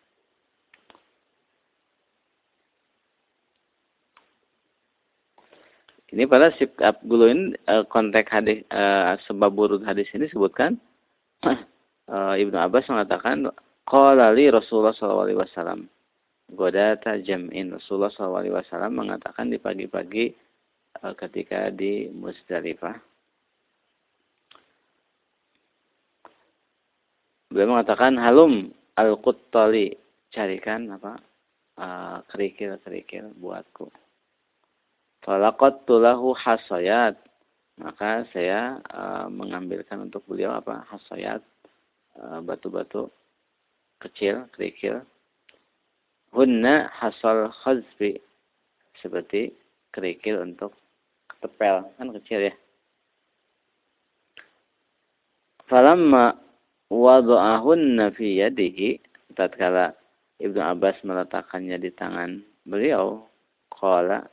Ini 6.12 6.28
pada 6.28 6.52
sikap 6.60 7.00
gulu 7.08 7.32
ini 7.32 7.56
eh, 7.72 7.88
konteks 7.88 8.28
hadis 8.28 8.68
eh, 8.68 9.16
sebab 9.32 9.56
burud 9.56 9.80
hadis 9.88 10.12
ini 10.12 10.28
sebutkan 10.28 10.76
eh, 11.48 11.56
Ibnu 12.36 12.60
Abbas 12.60 12.92
mengatakan 12.92 13.48
qala 13.88 14.36
li 14.36 14.52
Rasulullah 14.52 14.92
sallallahu 14.92 15.26
alaihi 15.32 15.40
wasallam 15.40 15.80
godata 16.52 17.16
jam'in 17.24 17.72
Rasulullah 17.72 18.12
sallallahu 18.12 18.44
alaihi 18.44 18.56
wasallam 18.60 18.92
mengatakan 19.00 19.48
di 19.48 19.56
pagi-pagi 19.56 20.36
ketika 21.16 21.72
di 21.72 22.12
Musdalifah 22.12 23.00
Beliau 27.52 27.76
mengatakan 27.76 28.16
halum 28.16 28.72
al-quttali 28.96 29.96
carikan 30.32 30.88
apa 30.96 31.20
kerikil-kerikil 32.32 33.36
buatku. 33.36 33.92
Falaqattu 35.22 36.02
lahu 36.02 36.34
hasayat. 36.34 37.18
Maka 37.82 38.30
saya 38.30 38.78
uh, 38.94 39.26
mengambilkan 39.32 40.06
untuk 40.06 40.22
beliau 40.30 40.54
apa? 40.54 40.86
Hasayat 40.90 41.42
batu-batu 42.44 43.08
uh, 43.08 43.14
kecil, 44.04 44.46
kerikil. 44.54 45.02
Hunna 46.34 46.92
hasal 46.94 47.50
khazbi. 47.64 48.22
Seperti 49.02 49.54
kerikil 49.96 50.46
untuk 50.46 50.78
ketepel. 51.30 51.90
Kan 51.98 52.14
kecil 52.22 52.52
ya. 52.52 52.54
Falamma 55.72 56.36
wadu'ahunna 56.92 58.12
fi 58.20 58.44
yadihi 58.44 59.00
tatkala 59.40 59.96
Ibnu 60.44 60.60
Abbas 60.60 61.00
meletakkannya 61.08 61.80
di 61.80 61.90
tangan 61.96 62.44
beliau 62.68 63.24
qala 63.72 64.28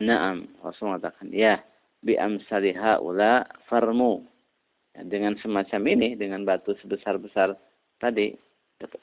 na'am 0.00 0.48
Rasul 0.64 0.90
mengatakan 0.90 1.28
ya 1.30 1.60
bi 2.00 2.16
amsaliha 2.16 2.98
ula 3.00 3.44
farmu. 3.68 4.24
Ya, 4.96 5.06
dengan 5.06 5.38
semacam 5.38 5.80
ini 5.86 6.18
dengan 6.18 6.42
batu 6.42 6.74
sebesar-besar 6.82 7.54
tadi 8.02 8.34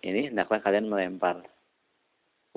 ini 0.03 0.33
hendaklah 0.33 0.59
kalian 0.59 0.89
melempar. 0.89 1.45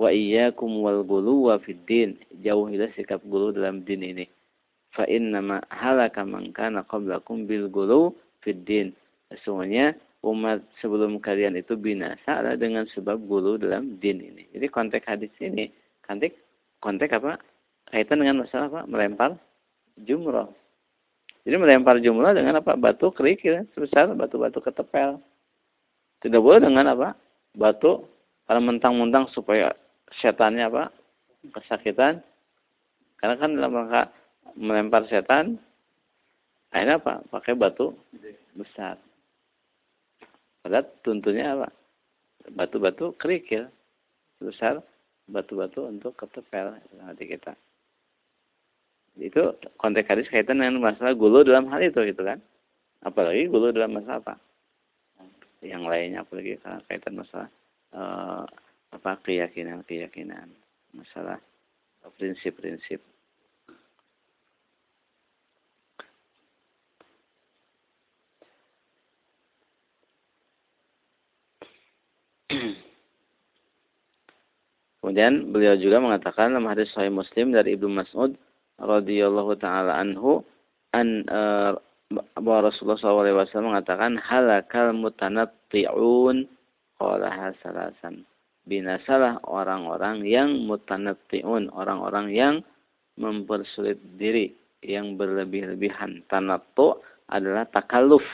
Wa 0.01 0.09
iyyakum 0.09 0.81
wal 0.81 1.05
wa 1.05 1.57
fid 1.61 1.85
din. 1.85 2.17
Jauhilah 2.41 2.91
sikap 2.97 3.21
gulu 3.29 3.53
dalam 3.53 3.85
din 3.85 4.01
ini. 4.01 4.27
Fa 4.97 5.05
innama 5.07 5.63
halaka 5.71 6.25
man 6.25 6.51
kana 6.57 6.83
qablakum 6.89 7.45
bil 7.45 7.69
gulu 7.69 8.17
fid 8.41 8.65
din. 8.65 8.97
Sesungguhnya 9.31 9.95
umat 10.25 10.65
sebelum 10.81 11.21
kalian 11.21 11.55
itu 11.61 11.77
binasa 11.77 12.41
adalah 12.41 12.59
dengan 12.59 12.85
sebab 12.91 13.21
gulu 13.29 13.61
dalam 13.61 14.01
din 14.01 14.19
ini. 14.25 14.49
Jadi 14.57 14.67
konteks 14.67 15.07
hadis 15.07 15.33
ini, 15.39 15.69
konteks 16.03 16.35
konteks 16.81 17.13
apa? 17.21 17.39
Kaitan 17.91 18.23
dengan 18.23 18.47
masalah 18.47 18.71
apa? 18.71 18.81
Melempar 18.87 19.35
jumroh. 20.07 20.55
Jadi 21.43 21.57
melempar 21.59 21.99
jumroh 21.99 22.31
dengan 22.31 22.63
apa? 22.63 22.79
Batu 22.79 23.11
kerikil 23.11 23.67
sebesar 23.75 24.15
batu-batu 24.15 24.63
ketepel. 24.63 25.19
Tidak 26.23 26.39
boleh 26.39 26.63
dengan 26.63 26.95
apa? 26.95 27.19
Batu 27.59 28.07
kalau 28.47 28.63
mentang-mentang 28.63 29.27
supaya 29.35 29.75
setannya 30.23 30.71
apa? 30.71 30.95
Kesakitan. 31.51 32.23
Karena 33.19 33.35
kan 33.37 33.51
dalam 33.59 33.73
rangka 33.75 34.03
melempar 34.55 35.11
setan, 35.11 35.59
akhirnya 36.71 37.03
apa? 37.03 37.27
Pakai 37.27 37.59
batu 37.59 37.97
besar. 38.55 38.99
Padahal 40.63 40.87
tuntunya 41.03 41.59
apa? 41.59 41.69
Batu-batu 42.55 43.19
kerikil. 43.19 43.67
Sebesar 44.39 44.81
batu-batu 45.29 45.85
untuk 45.85 46.17
ketepel 46.17 46.75
hati 47.07 47.25
kita. 47.29 47.55
Itu 49.19 49.59
konteks 49.81 50.07
hadis 50.07 50.31
kaitan 50.31 50.63
dengan 50.63 50.79
masalah 50.79 51.17
gulu 51.17 51.43
dalam 51.43 51.67
hal 51.73 51.83
itu 51.83 51.99
gitu 52.07 52.23
kan. 52.23 52.39
Apalagi 53.03 53.49
gulu 53.49 53.73
dalam 53.75 53.97
masalah 53.97 54.21
apa? 54.23 54.35
Yang 55.61 55.85
lainnya 55.89 56.19
apalagi 56.25 56.57
kaitan 56.89 57.19
masalah 57.19 57.49
uh, 57.93 58.45
apa 58.91 59.21
keyakinan-keyakinan, 59.25 60.49
masalah 60.97 61.37
prinsip-prinsip 62.17 63.05
Kemudian 75.01 75.51
beliau 75.51 75.75
juga 75.75 75.99
mengatakan 75.99 76.55
dalam 76.55 76.71
hadis 76.71 76.93
Sahih 76.95 77.11
Muslim 77.11 77.51
dari 77.51 77.75
Ibnu 77.75 77.89
Mas'ud 77.89 78.37
radhiyallahu 78.81 79.55
taala 79.61 80.01
anhu 80.01 80.43
an 80.97 81.23
uh, 81.29 81.77
Rasulullah 82.43 82.99
SAW 82.99 83.71
mengatakan 83.71 84.19
halakal 84.19 84.91
mutanatti'un 84.97 86.51
qalaha 86.99 87.55
salasan 87.63 88.27
binasalah 88.67 89.41
orang-orang 89.47 90.27
yang 90.27 90.67
mutanatti'un 90.67 91.71
orang-orang 91.71 92.35
yang 92.35 92.55
mempersulit 93.21 94.01
diri 94.17 94.55
yang 94.81 95.17
berlebih-lebihan. 95.21 96.25
Tanattu 96.29 97.01
adalah 97.29 97.69
takaluf. 97.69 98.25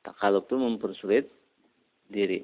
Takaluf 0.00 0.48
itu 0.48 0.56
mempersulit 0.56 1.24
diri 2.08 2.42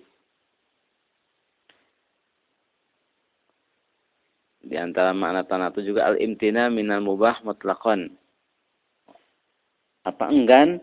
Di 4.67 4.75
antara 4.75 5.15
makna 5.15 5.47
tanah 5.47 5.71
itu 5.71 5.95
juga 5.95 6.11
al-imtina 6.11 6.67
minal 6.67 6.99
mubah 6.99 7.39
mutlakon. 7.47 8.11
Apa 10.03 10.27
enggan 10.27 10.83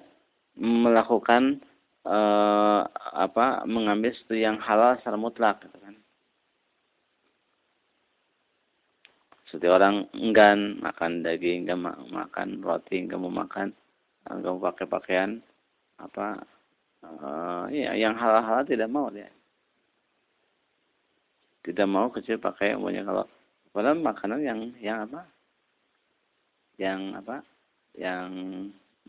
melakukan 0.55 1.59
eh, 2.07 2.81
apa 3.15 3.67
mengambil 3.67 4.15
sesuatu 4.15 4.39
yang 4.39 4.55
halal 4.63 4.95
secara 4.99 5.19
mutlak 5.19 5.59
gitu 5.67 5.77
kan. 5.83 5.95
Seperti 9.51 9.67
orang 9.69 10.07
enggan 10.15 10.79
makan 10.79 11.21
daging, 11.21 11.67
enggak 11.67 11.79
makan 12.09 12.63
roti, 12.63 13.03
enggak 13.03 13.19
mau 13.21 13.29
makan, 13.29 13.75
enggak 14.25 14.51
mau 14.55 14.63
pakai 14.71 14.85
pakaian 14.87 15.31
apa 15.99 16.41
ya 17.69 17.91
yang 17.99 18.15
halal-halal 18.15 18.63
tidak 18.63 18.87
mau 18.87 19.11
dia. 19.11 19.29
Tidak 21.63 21.87
mau 21.87 22.11
kecil 22.11 22.39
pakai 22.39 22.75
umumnya 22.75 23.07
kalau 23.07 23.23
Padahal 23.73 23.97
makanan 24.05 24.39
yang 24.45 24.59
yang 24.77 25.09
apa? 25.09 25.25
Yang 26.77 27.01
apa? 27.17 27.37
Yang 27.97 28.29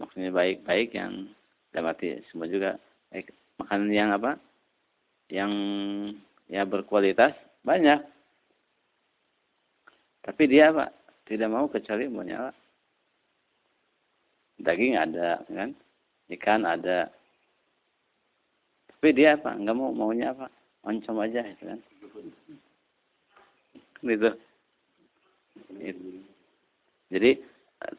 maksudnya 0.01 0.31
baik-baik 0.33 0.97
yang 0.97 1.29
dalam 1.77 1.93
semua 2.33 2.49
juga 2.49 2.81
baik. 3.13 3.29
Makanan 3.61 3.91
yang 3.93 4.11
apa? 4.17 4.41
Yang 5.29 5.53
ya 6.49 6.65
berkualitas 6.65 7.37
banyak. 7.61 8.01
Tapi 10.25 10.43
dia 10.49 10.73
apa? 10.73 10.89
Tidak 11.29 11.49
mau 11.53 11.69
kecuali 11.69 12.09
maunya 12.09 12.49
apa? 12.49 12.53
Daging 14.65 14.97
ada, 14.97 15.45
kan? 15.45 15.77
Ikan 16.33 16.65
ada. 16.65 17.13
Tapi 18.89 19.09
dia 19.13 19.37
apa? 19.37 19.53
Enggak 19.53 19.77
mau 19.77 19.93
maunya 19.93 20.33
apa? 20.33 20.49
Oncom 20.85 21.21
aja, 21.21 21.45
gitu 21.45 21.65
kan? 21.69 21.81
Gitu. 24.05 24.31
Jadi 27.13 27.31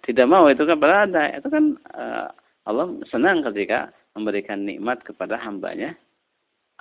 tidak 0.03 0.27
mau 0.27 0.49
itu 0.51 0.63
kan 0.65 0.77
berada. 0.79 1.31
Itu 1.35 1.47
kan 1.47 1.79
uh, 1.95 2.27
Allah 2.65 2.87
senang 3.07 3.45
ketika 3.45 3.93
memberikan 4.17 4.65
nikmat 4.65 5.03
kepada 5.05 5.39
hambanya. 5.39 5.95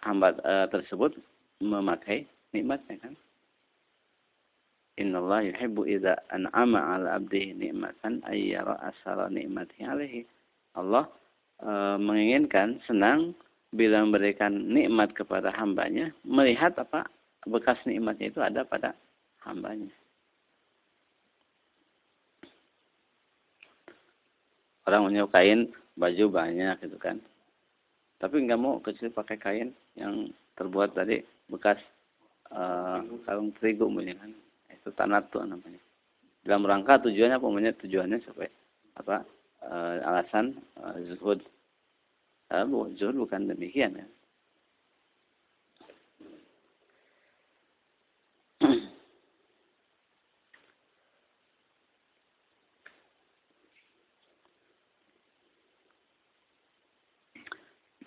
Hamba 0.02 0.36
uh, 0.44 0.66
tersebut 0.68 1.16
memakai 1.62 2.28
nikmatnya 2.52 3.00
kan. 3.00 3.14
Inna 4.94 5.18
Allah 5.18 5.50
yuhibbu 5.50 5.90
idza 5.90 6.14
an'ama 6.30 6.78
'ala 6.78 7.18
'abdihi 7.18 7.58
ni'matan 7.58 8.22
ayyara 8.30 8.78
asara 8.78 9.26
ni'matihi 9.26 9.82
'alaihi. 9.82 10.22
Allah 10.78 11.10
uh, 11.66 11.98
menginginkan 11.98 12.78
senang 12.86 13.34
bila 13.74 14.06
memberikan 14.06 14.70
nikmat 14.70 15.10
kepada 15.18 15.50
hambanya 15.50 16.14
melihat 16.22 16.78
apa 16.78 17.10
bekas 17.42 17.74
nikmatnya 17.82 18.30
itu 18.30 18.38
ada 18.38 18.62
pada 18.62 18.94
hambanya. 19.42 19.90
Orang 24.84 25.10
menyukain 25.10 25.70
baju 25.96 26.24
banyak 26.30 26.76
gitu 26.84 26.98
kan. 27.00 27.20
Tapi 28.20 28.44
nggak 28.44 28.60
mau 28.60 28.80
kecil 28.80 29.12
pakai 29.12 29.36
kain 29.36 29.68
yang 29.98 30.32
terbuat 30.56 30.96
dari 30.96 31.20
bekas 31.50 31.76
uh, 32.54 33.04
kalung 33.28 33.52
terigu 33.58 33.88
punya 33.88 34.16
kan. 34.16 34.32
Itu 34.70 34.92
tanah 34.94 35.24
tuh 35.28 35.44
namanya. 35.44 35.80
Dalam 36.44 36.68
rangka 36.68 37.04
tujuannya 37.08 37.40
apa? 37.40 37.72
Tujuannya 37.80 38.18
sampai 38.20 38.52
apa 39.00 39.24
e, 39.64 39.74
alasan 40.04 40.60
e, 40.76 41.08
zuhud. 41.08 41.40
Zuhud 43.00 43.16
bukan 43.16 43.48
demikian 43.48 43.96
ya 43.96 44.04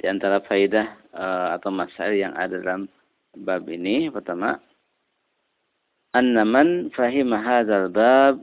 antara 0.08 0.42
faidah 0.44 0.88
uh, 1.14 1.56
atau 1.60 1.70
masalah 1.70 2.16
yang 2.16 2.34
ada 2.34 2.58
dalam 2.58 2.90
bab 3.38 3.68
ini. 3.70 4.10
Pertama 4.10 4.58
anna 6.16 6.44
man 6.48 6.90
fahima 6.96 7.38
hadzal 7.44 7.92
bab 7.94 8.42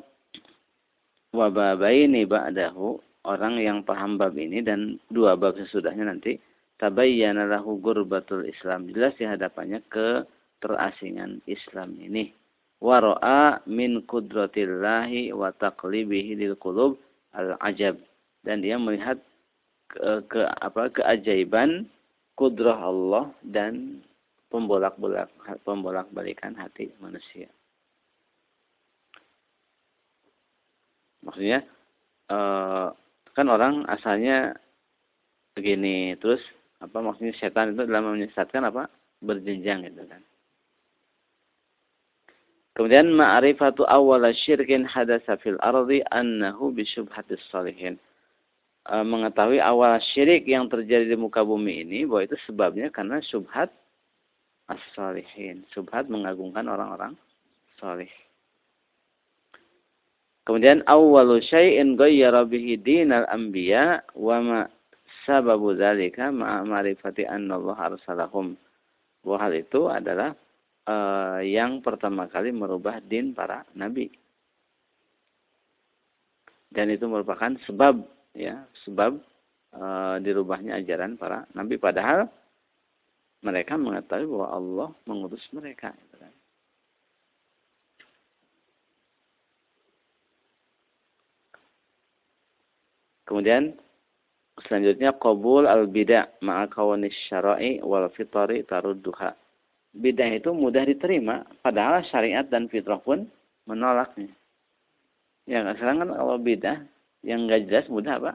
wa 1.35 1.51
babaini 1.51 2.23
ba'dahu 2.23 3.03
orang 3.27 3.59
yang 3.59 3.83
paham 3.83 4.15
bab 4.21 4.39
ini 4.39 4.63
dan 4.63 5.01
dua 5.11 5.35
bab 5.35 5.59
sesudahnya 5.59 6.07
nanti 6.07 6.39
tabayyana 6.79 7.49
lahu 7.49 7.81
gurbatul 7.81 8.47
Islam 8.47 8.87
jelas 8.93 9.17
di 9.19 9.27
hadapannya 9.27 9.83
ke 9.91 10.23
terasingan 10.63 11.43
Islam 11.51 11.99
ini. 11.99 12.33
Waro'a 12.85 13.65
min 13.65 14.05
kudratillahi 14.05 15.33
wa 15.33 15.49
taqlibihi 15.57 16.37
lil 16.37 16.55
qulub 16.61 17.01
al 17.33 17.57
ajab 17.65 17.97
dan 18.45 18.61
dia 18.61 18.77
melihat 18.77 19.17
ke, 19.95 20.27
ke 20.27 20.41
apa 20.59 20.91
keajaiban 20.91 21.87
kudrah 22.35 22.77
Allah 22.77 23.31
dan 23.47 24.03
pembolak-bolak 24.51 25.31
pembolak-balikan 25.63 26.59
hati 26.59 26.91
manusia. 26.99 27.47
Maksudnya 31.23 31.63
eh, 32.29 32.89
kan 33.35 33.47
orang 33.49 33.87
asalnya 33.87 34.59
begini, 35.55 36.19
terus 36.19 36.43
apa 36.83 36.99
maksudnya 37.01 37.33
setan 37.39 37.73
itu 37.73 37.87
dalam 37.87 38.19
menyesatkan 38.19 38.67
apa 38.67 38.91
berjenjang 39.23 39.87
gitu 39.89 40.05
kan. 40.05 40.21
Kemudian 42.75 43.15
ma'rifatu 43.15 43.87
awal 43.87 44.27
syirkin 44.35 44.83
hadasa 44.83 45.39
fil 45.39 45.55
ardi 45.63 46.03
annahu 46.11 46.75
bisyubhatis 46.75 47.39
salihin. 47.49 47.95
E, 48.85 48.95
mengetahui 49.01 49.65
awal 49.65 49.97
syirik 50.13 50.45
yang 50.45 50.69
terjadi 50.69 51.09
di 51.09 51.17
muka 51.17 51.41
bumi 51.41 51.89
ini 51.89 52.05
bahwa 52.05 52.29
itu 52.29 52.37
sebabnya 52.45 52.93
karena 52.93 53.17
subhat 53.25 53.73
as-salihin. 54.69 55.65
Subhat 55.73 56.09
mengagungkan 56.13 56.69
orang-orang 56.69 57.17
salih. 57.81 58.13
Kemudian 60.45 60.85
awwalu 60.85 61.41
syai'in 61.41 61.97
ghayyara 61.97 62.45
bihi 62.45 62.77
dinal 62.77 63.25
anbiya 63.33 64.05
wa 64.13 64.37
ma 64.45 64.61
sababu 65.25 65.73
dzalika 65.73 66.29
ma 66.29 66.61
ma'rifati 66.61 67.25
anna 67.25 67.57
Allah 67.57 67.97
arsalahum. 67.97 68.53
Bahwa 69.25 69.37
hal 69.41 69.57
itu 69.57 69.89
adalah 69.89 70.37
uh, 70.85 71.41
yang 71.41 71.81
pertama 71.81 72.29
kali 72.29 72.53
merubah 72.53 73.01
din 73.01 73.33
para 73.33 73.65
nabi. 73.73 74.13
Dan 76.69 76.93
itu 76.93 77.09
merupakan 77.09 77.57
sebab 77.65 78.05
ya 78.35 78.67
sebab 78.85 79.17
e, 79.71 79.83
dirubahnya 80.21 80.83
ajaran 80.83 81.15
para 81.15 81.47
nabi 81.55 81.79
padahal 81.79 82.27
mereka 83.45 83.79
mengetahui 83.79 84.27
bahwa 84.27 84.49
Allah 84.51 84.89
mengutus 85.05 85.45
mereka 85.53 85.93
gitu 85.93 86.17
kan. 86.17 86.33
Kemudian 93.25 93.77
selanjutnya 94.65 95.13
qabul 95.17 95.69
al 95.69 95.89
bidah 95.89 96.29
ma'a 96.41 96.69
kawanis 96.73 97.13
syara'i 97.29 97.85
wal 97.85 98.09
fitari 98.13 98.65
tarudduha. 98.65 99.37
Bidah 99.95 100.31
itu 100.33 100.51
mudah 100.51 100.89
diterima 100.89 101.45
padahal 101.61 102.01
syariat 102.09 102.45
dan 102.49 102.67
fitrah 102.73 102.99
pun 103.01 103.29
menolaknya. 103.69 104.33
Ya, 105.45 105.61
sekarang 105.77 106.01
kan 106.05 106.11
kalau 106.17 106.37
bidah 106.41 106.81
yang 107.25 107.49
nggak 107.49 107.67
jelas 107.67 107.89
mudah 107.89 108.21
apa? 108.21 108.33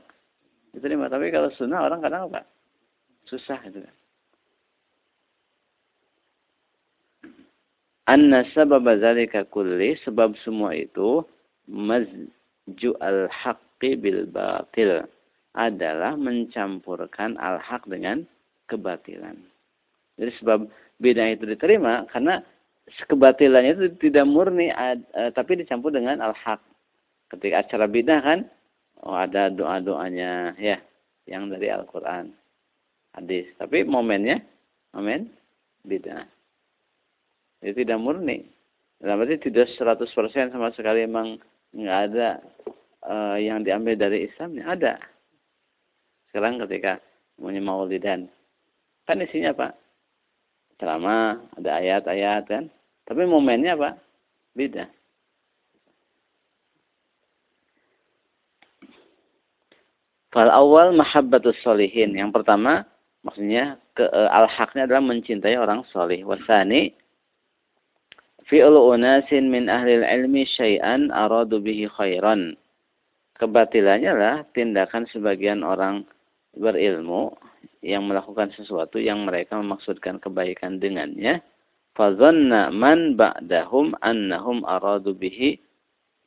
Diterima. 0.74 1.08
Tapi 1.08 1.30
kalau 1.30 1.54
sunnah 1.56 1.86
orang 1.86 2.02
kadang 2.02 2.28
apa? 2.34 2.42
Susah 3.30 3.62
itu 3.70 3.86
kan. 3.86 3.96
Anna 8.10 8.42
sabab 8.58 8.90
zalika 8.98 9.46
kulli 9.54 9.94
sebab 10.02 10.34
semua 10.42 10.74
itu 10.74 11.22
mazju 11.70 12.98
al 13.06 13.30
haqqi 13.30 13.94
bil 13.94 14.26
batil 14.26 15.06
adalah 15.54 16.18
mencampurkan 16.18 17.38
al 17.38 17.62
haq 17.62 17.86
dengan 17.86 18.26
kebatilan. 18.66 19.38
Jadi 20.18 20.32
sebab 20.42 20.66
beda 20.98 21.38
itu 21.38 21.46
diterima 21.46 22.10
karena 22.10 22.42
kebatilannya 23.06 23.78
itu 23.78 23.86
tidak 24.10 24.26
murni 24.26 24.74
uh, 24.74 24.98
tapi 25.38 25.62
dicampur 25.62 25.94
dengan 25.94 26.18
al 26.18 26.34
haq 26.34 26.58
ketika 27.30 27.62
acara 27.62 27.86
bidah 27.86 28.20
kan 28.26 28.40
oh 29.04 29.16
ada 29.16 29.48
doa-doanya. 29.52 30.56
Ya 30.60 30.78
yang 31.30 31.54
dari 31.54 31.70
Al-Qur'an. 31.70 32.34
Hadis. 33.14 33.46
Tapi 33.62 33.86
momennya 33.86 34.42
momen 34.98 35.30
beda. 35.86 36.26
Itu 37.62 37.86
tidak 37.86 38.02
murni. 38.02 38.50
Dalam 39.00 39.24
arti 39.24 39.40
tidak 39.40 39.72
100% 39.80 40.12
sama 40.52 40.74
sekali 40.76 41.08
emang 41.08 41.40
nggak 41.72 42.00
ada 42.12 42.30
uh, 43.06 43.38
yang 43.40 43.64
diambil 43.64 43.96
dari 43.96 44.28
Islam 44.28 44.60
ya 44.60 44.76
ada. 44.76 44.94
Sekarang 46.30 46.60
ketika 46.68 47.00
punya 47.40 47.64
maulidan 47.64 48.28
kan 49.08 49.24
isinya 49.24 49.56
apa? 49.56 49.68
Ceramah 50.80 51.40
ada 51.56 51.72
ayat-ayat 51.80 52.44
kan? 52.46 52.64
Tapi 53.08 53.24
momennya 53.24 53.80
apa? 53.80 53.96
Beda 54.54 54.99
Fal 60.30 60.50
awal 60.54 60.94
mahabbatus 60.94 61.58
solihin. 61.66 62.14
Yang 62.14 62.42
pertama, 62.42 62.86
maksudnya 63.26 63.82
ke 63.98 64.06
uh, 64.06 64.30
al-haqnya 64.30 64.86
adalah 64.86 65.02
mencintai 65.02 65.58
orang 65.58 65.82
solih. 65.90 66.22
Wasani, 66.22 66.94
fi'lu 68.46 68.94
unasin 68.94 69.50
min 69.50 69.66
ahli 69.68 69.98
ilmi 70.06 70.46
syai'an 70.46 71.10
aradu 71.10 71.58
bihi 71.58 71.90
khairan. 71.90 72.54
Kebatilannya 73.42 74.14
lah 74.14 74.36
tindakan 74.54 75.08
sebagian 75.10 75.64
orang 75.64 76.04
berilmu 76.54 77.34
yang 77.80 78.04
melakukan 78.06 78.52
sesuatu 78.52 79.00
yang 79.00 79.24
mereka 79.24 79.56
memaksudkan 79.58 80.20
kebaikan 80.20 80.78
dengannya. 80.78 81.40
Fadhanna 81.96 82.70
man 82.70 83.16
ba'dahum 83.16 83.96
annahum 84.04 84.62
aradu 84.68 85.16
bihi 85.16 85.58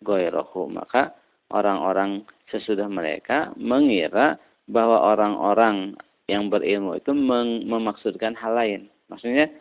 ghairahu. 0.03 0.73
Maka 0.73 1.12
orang-orang 1.53 2.25
sesudah 2.49 2.88
mereka 2.88 3.53
mengira 3.61 4.41
bahwa 4.69 5.01
orang-orang 5.12 5.97
yang 6.27 6.49
berilmu 6.49 6.97
itu 6.97 7.12
memaksudkan 7.69 8.33
hal 8.37 8.57
lain. 8.57 8.81
Maksudnya 9.12 9.53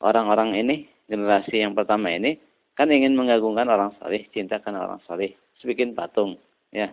orang-orang 0.00 0.54
ini, 0.54 0.86
generasi 1.10 1.60
yang 1.62 1.74
pertama 1.74 2.10
ini, 2.14 2.38
kan 2.78 2.88
ingin 2.88 3.18
mengagungkan 3.18 3.66
orang 3.66 3.90
salih, 3.98 4.22
cintakan 4.30 4.78
orang 4.78 5.00
salih, 5.04 5.34
bikin 5.60 5.92
patung, 5.92 6.38
ya. 6.70 6.88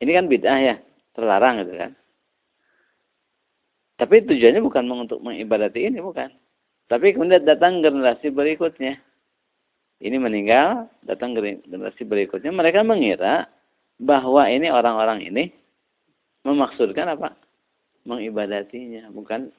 Ini 0.00 0.10
kan 0.16 0.26
bid'ah 0.28 0.60
ya, 0.60 0.76
terlarang 1.16 1.64
gitu 1.64 1.74
kan. 1.76 1.92
Tapi 4.00 4.24
tujuannya 4.24 4.64
bukan 4.64 4.84
untuk 4.88 5.20
mengibadati 5.20 5.84
ini, 5.84 6.00
bukan. 6.00 6.32
Tapi 6.88 7.12
kemudian 7.12 7.44
datang 7.44 7.84
generasi 7.84 8.32
berikutnya 8.32 8.98
ini 10.00 10.16
meninggal, 10.16 10.88
datang 11.04 11.36
generasi 11.36 12.08
berikutnya, 12.08 12.48
mereka 12.48 12.80
mengira 12.80 13.52
bahwa 14.00 14.48
ini 14.48 14.72
orang-orang 14.72 15.20
ini 15.28 15.52
memaksudkan 16.48 17.12
apa? 17.12 17.36
Mengibadatinya, 18.08 19.12
bukan 19.12 19.52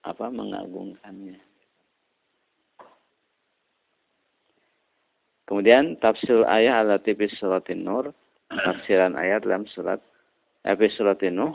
apa 0.00 0.32
mengagungkannya. 0.32 1.36
Kemudian 5.46 6.00
tafsir 6.02 6.42
ayat 6.48 6.82
ala 6.82 6.96
tipis 6.98 7.36
suratin 7.38 7.86
nur, 7.86 8.10
tafsiran 8.50 9.14
ayat 9.14 9.46
dalam 9.46 9.68
surat 9.70 10.02
epi 10.66 10.90
suratin 10.90 11.38
nuh. 11.38 11.54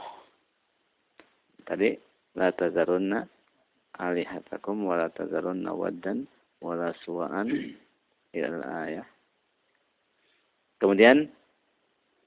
Tadi 1.68 1.98
la 2.40 2.56
tazarunna 2.56 3.28
alihatakum 4.00 4.88
wa 4.88 4.96
la 4.96 5.12
tazarunna 5.12 5.76
waddan 5.76 6.24
wa 6.64 6.78
la 6.80 6.96
suwa'an 7.04 7.52
ayah. 8.36 9.08
Kemudian 10.80 11.30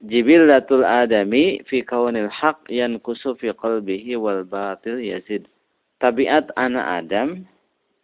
jibillatul 0.05 0.85
adami 0.85 1.65
fi 1.65 1.81
kaunil 1.81 2.29
haq 2.29 2.61
yankusu 2.69 3.35
fi 3.41 3.51
qalbihi 3.57 4.15
wal 4.21 4.45
batil 4.45 5.01
yazid. 5.01 5.49
Tabiat 5.99 6.53
anak 6.61 6.87
Adam 7.07 7.49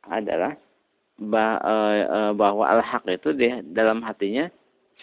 adalah 0.09 0.57
bahwa 1.21 2.65
al-haq 2.65 3.05
itu 3.13 3.37
di 3.37 3.53
dalam 3.77 4.01
hatinya 4.01 4.49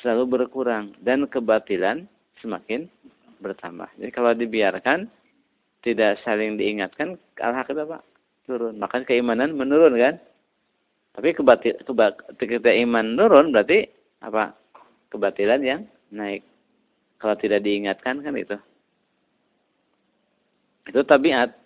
selalu 0.01 0.41
berkurang 0.41 0.97
dan 1.05 1.29
kebatilan 1.29 2.09
semakin 2.41 2.89
bertambah. 3.37 3.85
Jadi 4.01 4.09
kalau 4.09 4.33
dibiarkan 4.33 5.05
tidak 5.85 6.17
saling 6.25 6.57
diingatkan 6.57 7.21
al-haq 7.37 7.69
itu 7.69 7.81
apa? 7.85 8.01
Turun. 8.49 8.81
Maka 8.81 9.05
keimanan 9.05 9.53
menurun 9.53 9.93
kan? 9.93 10.17
Tapi 11.17 11.33
kebatil, 11.33 11.81
keba, 11.81 12.13
ketika 12.37 12.69
iman 12.69 13.17
menurun 13.17 13.49
berarti 13.49 13.89
apa? 14.21 14.53
Kebatilan 15.09 15.65
yang 15.65 15.81
naik. 16.13 16.45
Kalau 17.17 17.33
tidak 17.41 17.65
diingatkan 17.65 18.21
kan 18.21 18.37
itu. 18.37 18.53
Itu 20.85 21.01
tabiat. 21.01 21.57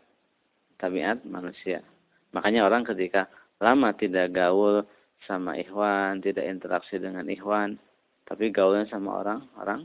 Tabiat 0.79 1.27
manusia. 1.27 1.83
Makanya 2.31 2.63
orang 2.63 2.87
ketika 2.87 3.27
lama 3.59 3.91
tidak 3.91 4.31
gaul 4.31 4.87
sama 5.27 5.59
ikhwan, 5.59 6.23
tidak 6.23 6.47
interaksi 6.47 6.95
dengan 6.95 7.27
ikhwan, 7.27 7.75
tapi 8.23 8.55
gaulnya 8.55 8.87
sama 8.87 9.19
orang 9.19 9.43
orang 9.59 9.83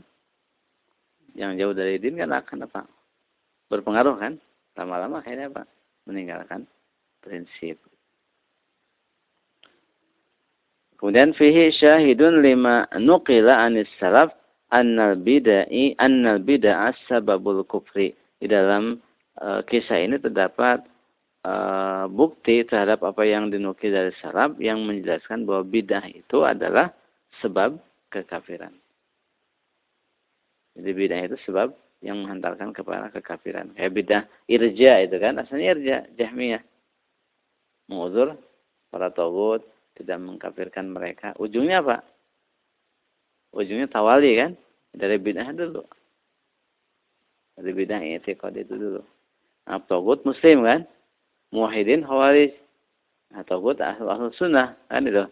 yang 1.35 1.59
jauh 1.59 1.75
dari 1.75 1.99
din 1.99 2.15
kan 2.15 2.31
akan 2.31 2.71
apa? 2.71 2.87
Berpengaruh 3.67 4.15
kan? 4.15 4.39
Lama-lama 4.79 5.19
akhirnya 5.19 5.51
apa? 5.51 5.67
Meninggalkan 6.07 6.63
prinsip. 7.19 7.77
Kemudian 10.97 11.33
fihi 11.37 11.69
syahidun 11.69 12.41
lima 12.41 12.89
nuqila 12.97 13.69
anis 13.69 13.89
salaf 14.01 14.33
annal 14.73 15.13
bidai 15.13 15.93
annal 16.01 16.41
bid'ah 16.41 16.93
sababul 17.05 17.61
kufri. 17.69 18.17
Di 18.37 18.49
dalam 18.49 18.97
uh, 19.41 19.61
kisah 19.65 20.01
ini 20.01 20.17
terdapat 20.17 20.81
uh, 21.45 22.09
bukti 22.09 22.65
terhadap 22.65 23.05
apa 23.05 23.23
yang 23.25 23.53
dinukil 23.53 23.93
dari 23.93 24.13
salaf 24.21 24.57
yang 24.57 24.81
menjelaskan 24.85 25.45
bahwa 25.45 25.63
bidah 25.65 26.05
itu 26.09 26.41
adalah 26.41 26.89
sebab 27.41 27.77
kekafiran. 28.09 28.73
Jadi 30.77 30.89
bidah 30.93 31.19
itu 31.25 31.37
sebab 31.45 31.73
yang 32.05 32.21
menghantarkan 32.21 32.73
kepada 32.73 33.09
kekafiran. 33.09 33.73
Kayak 33.73 33.93
bidah 33.93 34.21
irja 34.45 35.01
itu 35.01 35.17
kan, 35.17 35.41
asalnya 35.41 35.73
irja, 35.73 35.97
jahmiyah. 36.13 36.61
Menguzur 37.89 38.37
para 38.93 39.09
togut, 39.09 39.65
tidak 39.97 40.17
mengkafirkan 40.21 40.93
mereka. 40.93 41.33
Ujungnya 41.41 41.81
apa? 41.81 42.05
Ujungnya 43.51 43.89
tawali 43.89 44.37
kan? 44.37 44.51
Dari 44.93 45.17
bidah 45.17 45.49
dulu. 45.57 45.83
Dari 47.57 47.71
bidah 47.73 47.99
itikad 47.99 48.53
itu 48.53 48.77
dulu. 48.77 49.01
Nah, 49.67 49.81
togut 49.89 50.23
muslim 50.23 50.63
kan? 50.63 50.85
muwahidin 51.51 52.03
khawarij 52.03 52.51
atau 53.35 53.59
gue 53.59 53.75
ahlu, 53.79 54.07
ahlu 54.07 54.27
sunnah 54.35 54.75
kan 54.87 55.03
itu 55.03 55.23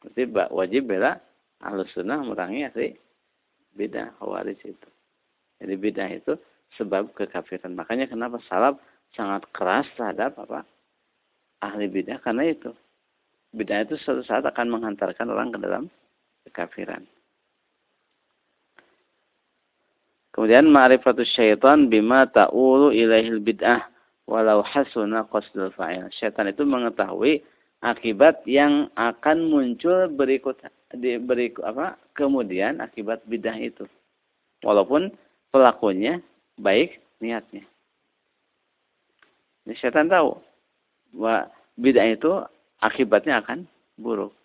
berarti 0.00 0.22
wajib 0.52 0.82
bela 0.88 1.20
ahlu 1.64 1.84
sunnah 1.92 2.20
merangi 2.24 2.68
asli 2.68 2.88
beda 3.76 4.12
khawarij 4.20 4.60
itu 4.60 4.88
jadi 5.60 5.74
beda 5.76 6.04
itu 6.12 6.32
sebab 6.76 7.12
kekafiran 7.16 7.76
makanya 7.76 8.08
kenapa 8.08 8.40
salaf 8.48 8.76
sangat 9.16 9.44
keras 9.52 9.88
terhadap 9.96 10.36
apa 10.40 10.64
ahli 11.64 11.88
bidah 11.88 12.20
karena 12.20 12.52
itu 12.52 12.72
bidah 13.54 13.86
itu 13.86 13.94
suatu 14.02 14.26
saat 14.26 14.42
akan 14.42 14.66
menghantarkan 14.68 15.30
orang 15.30 15.54
ke 15.54 15.58
dalam 15.62 15.84
kekafiran 16.50 17.06
kemudian 20.34 20.66
ma'rifatus 20.66 21.30
syaitan 21.38 21.86
bima 21.86 22.26
ta'ulu 22.26 22.90
ilaihil 22.90 23.38
bid'ah 23.38 23.94
walau 24.28 24.64
hasuna 24.64 25.28
qasdul 25.28 25.72
fa'il. 25.76 26.08
Setan 26.16 26.48
itu 26.48 26.64
mengetahui 26.64 27.44
akibat 27.84 28.42
yang 28.48 28.88
akan 28.96 29.48
muncul 29.48 30.08
berikut 30.08 30.56
di 30.96 31.20
berikut 31.20 31.64
apa? 31.64 32.00
kemudian 32.16 32.78
akibat 32.78 33.22
bidah 33.26 33.56
itu. 33.58 33.84
Walaupun 34.64 35.12
pelakunya 35.50 36.22
baik 36.56 37.02
niatnya. 37.18 37.66
Ini 39.64 39.74
setan 39.80 40.08
tahu 40.08 40.38
bahwa 41.16 41.50
bidah 41.76 42.06
itu 42.10 42.32
akibatnya 42.84 43.40
akan 43.40 43.64
buruk. 43.96 44.36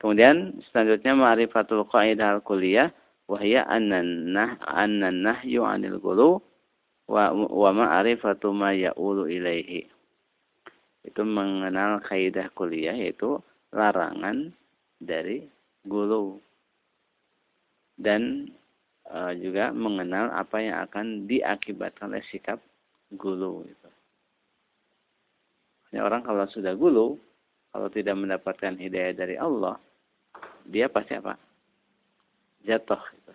Kemudian 0.00 0.60
selanjutnya 0.68 1.12
ma'rifatul 1.16 1.84
qaidah 1.88 2.40
al-kulliyah 2.40 2.92
wahya 3.24 3.64
annan 3.68 4.36
annan 4.68 5.24
nahyu 5.24 5.64
anil 5.64 5.96
gulu 5.96 6.30
wa 7.08 7.32
wa 7.32 7.70
ma'rifatu 7.72 8.52
ma 8.52 8.72
ya'ulu 8.72 9.28
ilaihi. 9.28 9.88
Itu 11.04 11.20
mengenal 11.24 12.00
kaidah 12.00 12.48
kuliah 12.56 12.96
yaitu 12.96 13.36
larangan 13.76 14.56
dari 14.96 15.44
gulu 15.84 16.40
dan 18.00 18.48
e, 19.04 19.18
juga 19.36 19.68
mengenal 19.76 20.32
apa 20.32 20.64
yang 20.64 20.80
akan 20.88 21.28
diakibatkan 21.28 22.16
oleh 22.16 22.24
sikap 22.32 22.56
gulu 23.12 23.68
itu. 25.94 26.02
Orang 26.02 26.26
kalau 26.26 26.44
sudah 26.50 26.74
gulu, 26.74 27.14
kalau 27.70 27.86
tidak 27.88 28.18
mendapatkan 28.18 28.74
hidayah 28.74 29.14
dari 29.14 29.38
Allah, 29.38 29.78
dia 30.66 30.90
pasti 30.90 31.14
apa? 31.14 31.38
jatuh. 32.64 33.00
Gitu. 33.12 33.32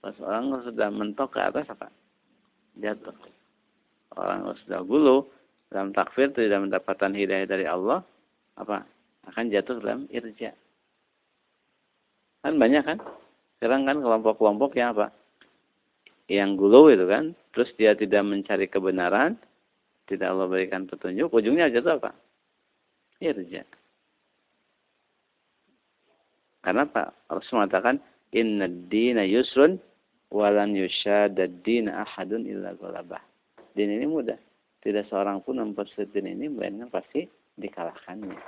Pas 0.00 0.16
orang 0.24 0.64
sudah 0.64 0.88
mentok 0.90 1.36
ke 1.36 1.40
atas 1.40 1.68
apa? 1.70 1.88
Jatuh. 2.80 3.14
Orang 4.16 4.48
sudah 4.64 4.80
gulu 4.82 5.28
dalam 5.68 5.92
takfir 5.92 6.32
tidak 6.32 6.64
mendapatkan 6.64 7.12
hidayah 7.12 7.46
dari 7.46 7.68
Allah, 7.68 8.00
apa? 8.56 8.84
Akan 9.28 9.52
jatuh 9.52 9.76
dalam 9.82 10.08
irja. 10.08 10.56
Kan 12.40 12.56
banyak 12.56 12.82
kan? 12.86 12.98
Sekarang 13.58 13.88
kan 13.88 13.98
kelompok-kelompok 14.00 14.78
yang 14.78 14.94
apa? 14.96 15.12
Yang 16.26 16.50
gulu 16.58 16.80
itu 16.90 17.06
kan, 17.06 17.34
terus 17.54 17.70
dia 17.78 17.94
tidak 17.94 18.22
mencari 18.26 18.66
kebenaran, 18.70 19.38
tidak 20.06 20.30
Allah 20.30 20.46
berikan 20.46 20.86
petunjuk, 20.86 21.28
ujungnya 21.34 21.70
jatuh 21.70 21.98
apa? 21.98 22.14
Irja. 23.18 23.66
Karena 26.62 26.86
apa? 26.86 27.14
Rasul 27.30 27.62
mengatakan, 27.62 28.02
inna 28.34 28.66
dina 28.66 29.22
yusrun 29.26 29.78
walan 30.30 30.74
yushadad 30.74 31.62
dina 31.62 32.02
ahadun 32.06 32.46
illa 32.46 32.74
ghalabah. 32.74 33.22
Din 33.74 33.92
ini 33.92 34.06
mudah. 34.06 34.38
Tidak 34.82 35.10
seorang 35.10 35.42
pun 35.42 35.58
mempersulit 35.58 36.14
din 36.14 36.30
ini 36.30 36.46
melainkan 36.46 36.90
pasti 36.90 37.26
dikalahkannya. 37.58 38.38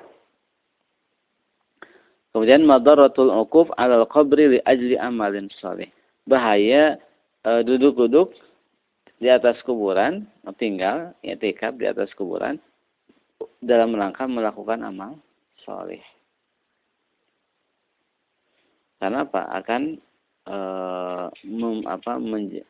Kemudian 2.31 2.63
madaratul 2.63 3.33
uquf 3.33 3.73
alal 3.75 4.07
qabri 4.07 4.55
li 4.55 4.59
ajli 4.63 4.95
amalin 4.95 5.51
salih. 5.59 5.89
Bahaya 6.29 7.01
e, 7.43 7.51
duduk-duduk 7.65 8.37
di 9.19 9.27
atas 9.27 9.59
kuburan, 9.67 10.27
tinggal, 10.57 11.15
tikap 11.23 11.75
di 11.75 11.91
atas 11.91 12.11
kuburan 12.15 12.63
dalam 13.59 13.95
rangka 13.95 14.27
melakukan 14.31 14.87
amal 14.87 15.19
soleh. 15.67 16.03
Karena 18.99 19.27
apa? 19.27 19.43
Akan 19.55 19.99
e, 20.47 20.57
mem, 21.47 21.87
apa 21.87 22.19
menj 22.19 22.63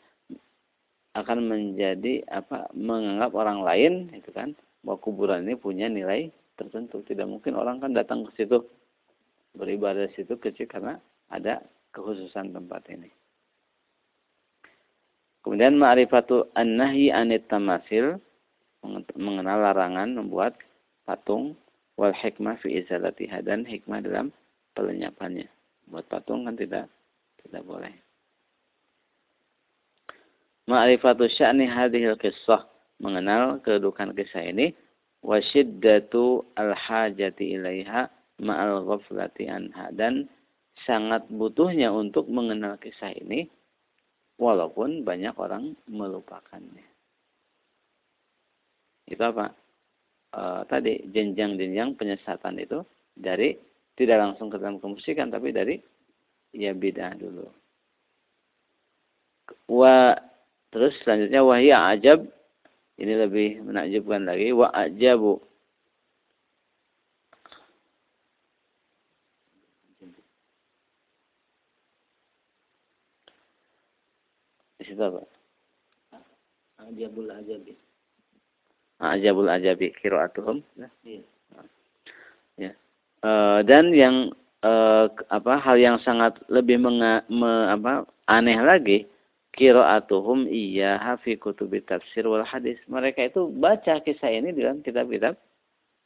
akan 1.16 1.38
menjadi 1.50 2.22
apa 2.28 2.68
menganggap 2.76 3.32
orang 3.32 3.64
lain 3.64 3.92
itu 4.12 4.30
kan 4.30 4.52
bahwa 4.84 5.00
kuburan 5.00 5.48
ini 5.48 5.56
punya 5.56 5.88
nilai 5.88 6.28
tertentu. 6.54 7.00
Tidak 7.04 7.24
mungkin 7.24 7.56
orang 7.56 7.80
kan 7.80 7.96
datang 7.96 8.28
ke 8.28 8.44
situ 8.44 8.64
beribadah 9.56 10.06
situ 10.14 10.36
kecil 10.36 10.68
karena 10.68 11.00
ada 11.32 11.64
kekhususan 11.96 12.52
tempat 12.52 12.86
ini. 12.92 13.17
Kemudian 15.42 15.78
ma'rifatu 15.78 16.50
an-nahyi 16.58 17.14
anit 17.14 17.46
tamasil 17.46 18.18
mengenal 19.14 19.58
larangan 19.62 20.18
membuat 20.18 20.58
patung 21.06 21.54
wal 21.98 22.14
hikmah 22.14 22.58
fi 22.62 22.82
izalatiha 22.82 23.42
dan 23.42 23.66
hikmah 23.66 24.02
dalam 24.02 24.30
pelenyapannya 24.78 25.50
buat 25.90 26.04
patung 26.06 26.46
kan 26.46 26.54
tidak 26.54 26.86
tidak 27.42 27.62
boleh. 27.64 27.94
Ma'rifatu 30.68 31.24
sya'ni 31.32 31.64
hadhil 31.64 32.14
kisah 32.20 32.68
mengenal 33.00 33.58
kedudukan 33.64 34.12
kisah 34.12 34.44
ini 34.52 34.76
wa 35.24 35.40
syiddatu 35.40 36.44
al-hajati 36.60 37.56
ilaiha 37.56 38.06
ma'al 38.44 38.84
ghaflati 38.84 39.48
anha 39.48 39.88
dan 39.96 40.28
sangat 40.84 41.24
butuhnya 41.32 41.90
untuk 41.90 42.28
mengenal 42.30 42.76
kisah 42.78 43.10
ini 43.16 43.48
walaupun 44.38 45.02
banyak 45.02 45.34
orang 45.34 45.74
melupakannya. 45.90 46.86
Itu 49.10 49.22
apa? 49.22 49.52
E, 50.30 50.42
tadi 50.70 50.92
jenjang-jenjang 51.10 51.98
penyesatan 51.98 52.62
itu 52.62 52.80
dari 53.12 53.58
tidak 53.98 54.18
langsung 54.22 54.46
ke 54.48 54.56
dalam 54.62 54.78
kemusikan 54.78 55.28
tapi 55.28 55.50
dari 55.50 55.74
ya 56.54 56.70
bidah 56.72 57.18
dulu. 57.18 57.46
Wa 59.68 60.14
terus 60.70 60.94
selanjutnya 61.02 61.42
wahya 61.42 61.76
ajab 61.96 62.22
ini 63.00 63.14
lebih 63.16 63.64
menakjubkan 63.64 64.22
lagi 64.28 64.54
wa 64.54 64.68
ajabu 64.70 65.42
situ 74.88 75.02
apa? 75.04 75.22
Ajabul 76.88 77.28
ajabi. 77.28 77.74
Ajabul 78.98 79.50
ajabi 79.50 79.92
qiraatuhum. 79.98 80.64
Iya. 81.04 81.22
Ya. 82.58 82.72
E, 83.22 83.30
dan 83.68 83.92
yang 83.94 84.32
e, 84.64 84.72
apa 85.30 85.58
hal 85.60 85.76
yang 85.78 85.98
sangat 86.02 86.38
lebih 86.50 86.80
menga, 86.82 87.22
me, 87.30 87.50
apa 87.70 88.08
aneh 88.26 88.58
lagi 88.58 88.98
qiraatuhum 89.54 90.46
iya 90.46 90.98
fi 91.22 91.36
kutubi 91.38 91.84
tafsir 91.84 92.26
wal 92.26 92.46
hadis. 92.46 92.78
Mereka 92.86 93.30
itu 93.30 93.50
baca 93.52 94.00
kisah 94.02 94.30
ini 94.30 94.54
di 94.54 94.64
dalam 94.64 94.82
kitab-kitab 94.82 95.34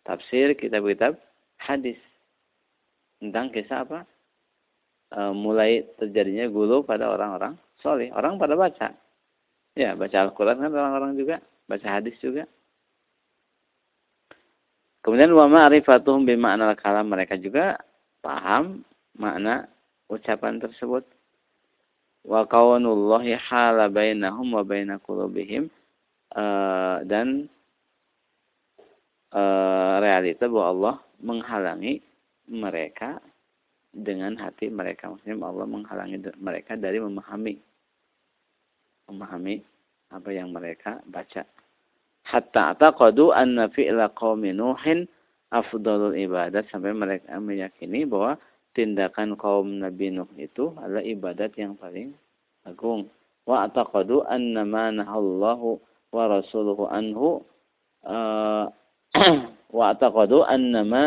tafsir, 0.05 0.53
kitab-kitab 0.57 1.17
hadis. 1.61 2.01
Tentang 3.23 3.55
kisah 3.55 3.87
apa? 3.87 4.05
E, 5.13 5.21
mulai 5.31 5.85
terjadinya 6.01 6.49
gulu 6.49 6.83
pada 6.83 7.13
orang-orang 7.13 7.55
soleh. 7.83 8.09
Orang 8.15 8.39
pada 8.39 8.55
baca. 8.55 8.95
Ya, 9.75 9.99
baca 9.99 10.17
Al-Quran 10.23 10.63
kan 10.63 10.71
orang-orang 10.73 11.19
juga. 11.19 11.37
Baca 11.67 11.87
hadis 12.01 12.17
juga. 12.23 12.47
Kemudian 15.03 15.35
wa 15.35 15.51
ma'rifatuhum 15.51 16.23
bima'na 16.23 16.79
kalam 16.79 17.11
mereka 17.11 17.35
juga 17.35 17.75
paham 18.23 18.87
makna 19.19 19.67
ucapan 20.07 20.63
tersebut. 20.63 21.03
Wa 22.23 22.47
kaunullahi 22.47 23.35
hala 23.35 23.91
bainahum 23.91 24.55
wa 24.55 24.63
baina 24.63 25.03
uh, 25.03 26.97
dan 27.03 27.51
uh, 29.35 29.95
realita 29.99 30.47
bahwa 30.47 30.67
Allah 30.71 30.97
menghalangi 31.19 31.99
mereka 32.47 33.19
dengan 33.91 34.39
hati 34.39 34.71
mereka. 34.71 35.11
Maksudnya 35.11 35.35
Allah 35.43 35.67
menghalangi 35.67 36.23
mereka 36.39 36.79
dari 36.79 37.03
memahami 37.03 37.72
memahami 39.13 39.61
apa 40.13 40.29
yang 40.33 40.51
mereka 40.53 41.05
baca. 41.09 41.45
Hatta 42.25 42.73
taqadu 42.79 43.35
anna 43.35 43.69
fi'la 43.69 44.13
qaumi 44.17 44.57
Nuhin 44.57 45.05
afdalul 45.53 46.17
ibadat 46.17 46.69
sampai 46.73 46.97
mereka 46.97 47.37
meyakini 47.37 48.09
bahwa 48.09 48.41
tindakan 48.73 49.37
kaum 49.37 49.85
Nabi 49.85 50.09
Nuh 50.13 50.29
itu 50.41 50.73
adalah 50.81 51.05
ibadat 51.05 51.53
yang 51.61 51.77
paling 51.77 52.17
agung. 52.65 53.09
Wa 53.45 53.69
ataqadu 53.69 54.25
anna 54.25 54.65
ma 54.65 54.89
nahallahu 54.89 55.77
wa 56.13 56.25
rasuluhu 56.31 56.89
anhu 56.89 57.43
uh, 58.07 58.71
wa 59.77 59.85
ataqadu 59.93 60.47
anna 60.47 60.87
ma 60.87 61.05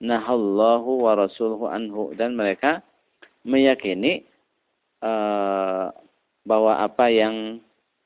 nahallahu 0.00 1.04
wa 1.04 1.12
rasuluhu 1.18 1.66
anhu 1.68 2.14
dan 2.16 2.36
mereka 2.38 2.80
meyakini 3.44 4.24
uh, 5.04 5.92
bahwa 6.44 6.78
apa 6.80 7.08
yang 7.08 7.60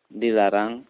dilarang 0.09 0.87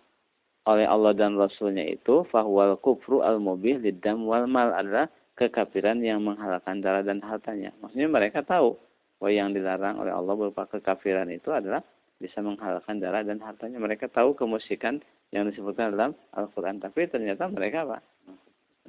oleh 0.68 0.84
Allah 0.84 1.16
dan 1.16 1.34
Rasulnya 1.34 1.88
itu 1.88 2.28
fahwal 2.28 2.76
kufru 2.78 3.24
al 3.24 3.40
mubih 3.40 3.80
lidam 3.80 4.28
wal 4.28 4.44
mal 4.44 4.68
adalah 4.76 5.08
kekafiran 5.32 6.04
yang 6.04 6.20
menghalalkan 6.20 6.84
darah 6.84 7.00
dan 7.00 7.24
hartanya. 7.24 7.72
Maksudnya 7.80 8.10
mereka 8.10 8.44
tahu 8.44 8.76
bahwa 9.16 9.30
yang 9.32 9.50
dilarang 9.54 9.96
oleh 10.02 10.12
Allah 10.12 10.34
berupa 10.34 10.68
kekafiran 10.68 11.30
itu 11.32 11.48
adalah 11.54 11.80
bisa 12.18 12.42
menghalalkan 12.42 12.98
darah 12.98 13.22
dan 13.22 13.38
hartanya. 13.38 13.78
Mereka 13.78 14.10
tahu 14.10 14.34
kemusikan 14.34 14.98
yang 15.30 15.46
disebutkan 15.46 15.94
dalam 15.94 16.12
Al-Quran. 16.34 16.82
Tapi 16.82 17.06
ternyata 17.06 17.46
mereka 17.46 17.86
apa? 17.86 17.98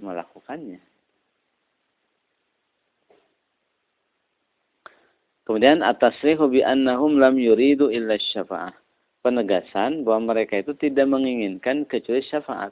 Melakukannya. 0.02 0.82
Kemudian 5.50 5.82
atas 5.82 6.14
bi 6.22 6.62
annahum 6.62 7.18
lam 7.18 7.34
yuridu 7.42 7.90
illa 7.90 8.14
syafa'ah. 8.22 8.70
Penegasan 9.26 10.06
bahwa 10.06 10.32
mereka 10.38 10.62
itu 10.62 10.78
tidak 10.78 11.10
menginginkan 11.10 11.90
kecuali 11.90 12.22
syafaat. 12.22 12.70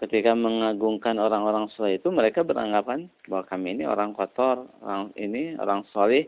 Ketika 0.00 0.32
mengagungkan 0.32 1.20
orang-orang 1.20 1.68
soleh 1.76 2.00
itu 2.00 2.08
mereka 2.08 2.40
beranggapan 2.40 3.12
bahwa 3.28 3.44
kami 3.52 3.76
ini 3.76 3.84
orang 3.84 4.16
kotor, 4.16 4.64
orang 4.80 5.12
ini 5.14 5.60
orang 5.60 5.84
soleh, 5.92 6.24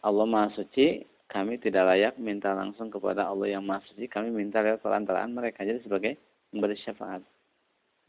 Allah 0.00 0.24
Maha 0.24 0.48
Suci, 0.56 1.04
kami 1.28 1.60
tidak 1.60 1.84
layak 1.84 2.14
minta 2.16 2.56
langsung 2.56 2.88
kepada 2.88 3.28
Allah 3.28 3.60
yang 3.60 3.62
Maha 3.62 3.84
Suci, 3.92 4.08
kami 4.08 4.32
minta 4.32 4.64
lewat 4.64 4.80
perantaraan 4.80 5.36
mereka 5.36 5.68
jadi 5.68 5.84
sebagai 5.84 6.16
memberi 6.56 6.80
syafaat. 6.80 7.20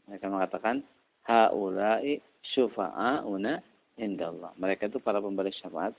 Mereka 0.08 0.26
mengatakan 0.32 0.80
haula'i 1.28 2.24
syufa'auna 2.56 3.69
indallah. 4.00 4.56
Mereka 4.56 4.88
itu 4.88 4.98
para 4.98 5.20
pemberi 5.20 5.52
syafaat 5.52 5.92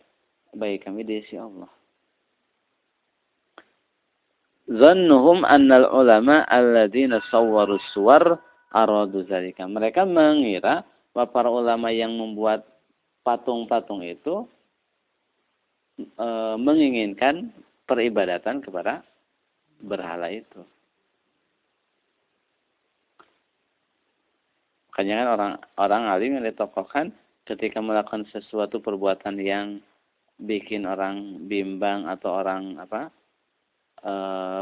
bagi 0.57 0.81
kami 0.81 1.05
di 1.05 1.21
sisi 1.21 1.37
Allah. 1.37 1.69
Zannuhum 4.71 5.43
annal 5.43 5.87
ulama 5.91 6.47
alladzina 6.47 7.19
sawwaru 7.29 7.77
suwar 7.91 8.39
aradu 8.71 9.27
zalika. 9.27 9.67
Mereka 9.67 10.07
mengira 10.07 10.87
bahwa 11.11 11.27
para 11.29 11.49
ulama 11.51 11.91
yang 11.91 12.15
membuat 12.15 12.63
patung-patung 13.21 13.99
itu 14.01 14.47
e, 15.99 16.27
menginginkan 16.55 17.51
peribadatan 17.83 18.63
kepada 18.63 19.03
berhala 19.83 20.31
itu. 20.31 20.63
Makanya 24.91 25.13
kan 25.19 25.27
orang 25.35 25.53
orang 25.79 26.03
alim 26.11 26.31
yang 26.39 26.45
ditokohkan 26.47 27.11
ketika 27.45 27.81
melakukan 27.81 28.25
sesuatu 28.29 28.79
perbuatan 28.79 29.41
yang 29.41 29.81
bikin 30.41 30.89
orang 30.89 31.45
bimbang 31.45 32.09
atau 32.09 32.41
orang 32.41 32.77
apa 32.81 33.13
e, 34.01 34.13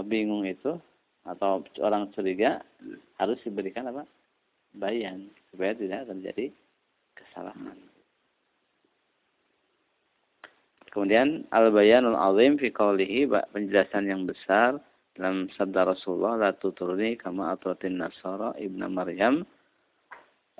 bingung 0.07 0.43
itu 0.43 0.75
atau 1.23 1.63
orang 1.79 2.11
curiga 2.15 2.59
harus 3.19 3.39
diberikan 3.43 3.87
apa 3.87 4.03
bayan 4.75 5.31
supaya 5.51 5.75
tidak 5.75 6.07
terjadi 6.07 6.45
kesalahan. 7.15 7.79
Kemudian 10.89 11.45
al-bayanul 11.53 12.17
azim 12.17 12.57
fi 12.57 12.73
qawlihi 12.73 13.29
penjelasan 13.53 14.09
yang 14.09 14.25
besar 14.25 14.81
dalam 15.13 15.45
sabda 15.53 15.93
Rasulullah 15.93 16.49
la 16.49 16.51
tuturni 16.57 17.13
kama 17.13 17.53
atwatin 17.53 18.01
nasara 18.01 18.57
ibnu 18.57 18.89
Maryam 18.89 19.45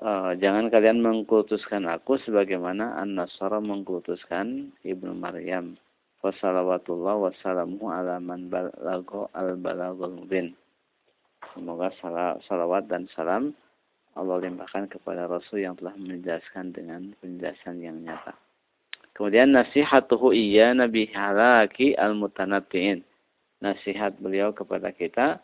uh, 0.00 0.32
jangan 0.36 0.72
kalian 0.72 1.04
mengkultuskan 1.04 1.86
aku 1.86 2.16
sebagaimana 2.24 2.98
An-Nasara 3.00 3.60
mengkultuskan 3.60 4.72
Ibnu 4.84 5.12
Maryam. 5.16 5.76
Wassalawatullah 6.20 7.16
wassalamu 7.16 7.88
ala 7.88 8.20
man 8.20 8.52
balago 8.52 9.32
al-balagul 9.32 10.20
mubin. 10.20 10.52
Semoga 11.56 11.88
salawat 12.44 12.92
dan 12.92 13.08
salam 13.16 13.56
Allah 14.18 14.42
limpahkan 14.42 14.90
kepada 14.92 15.24
Rasul 15.24 15.64
yang 15.64 15.80
telah 15.80 15.96
menjelaskan 15.96 16.76
dengan 16.76 17.16
penjelasan 17.24 17.80
yang 17.80 17.96
nyata. 18.04 18.36
Kemudian 19.16 19.56
nasihatuhu 19.56 20.36
iya 20.36 20.76
nabi 20.76 21.08
halaki 21.08 21.96
al-mutanabbi'in. 21.96 23.00
Nasihat 23.64 24.16
beliau 24.20 24.52
kepada 24.52 24.92
kita 24.92 25.40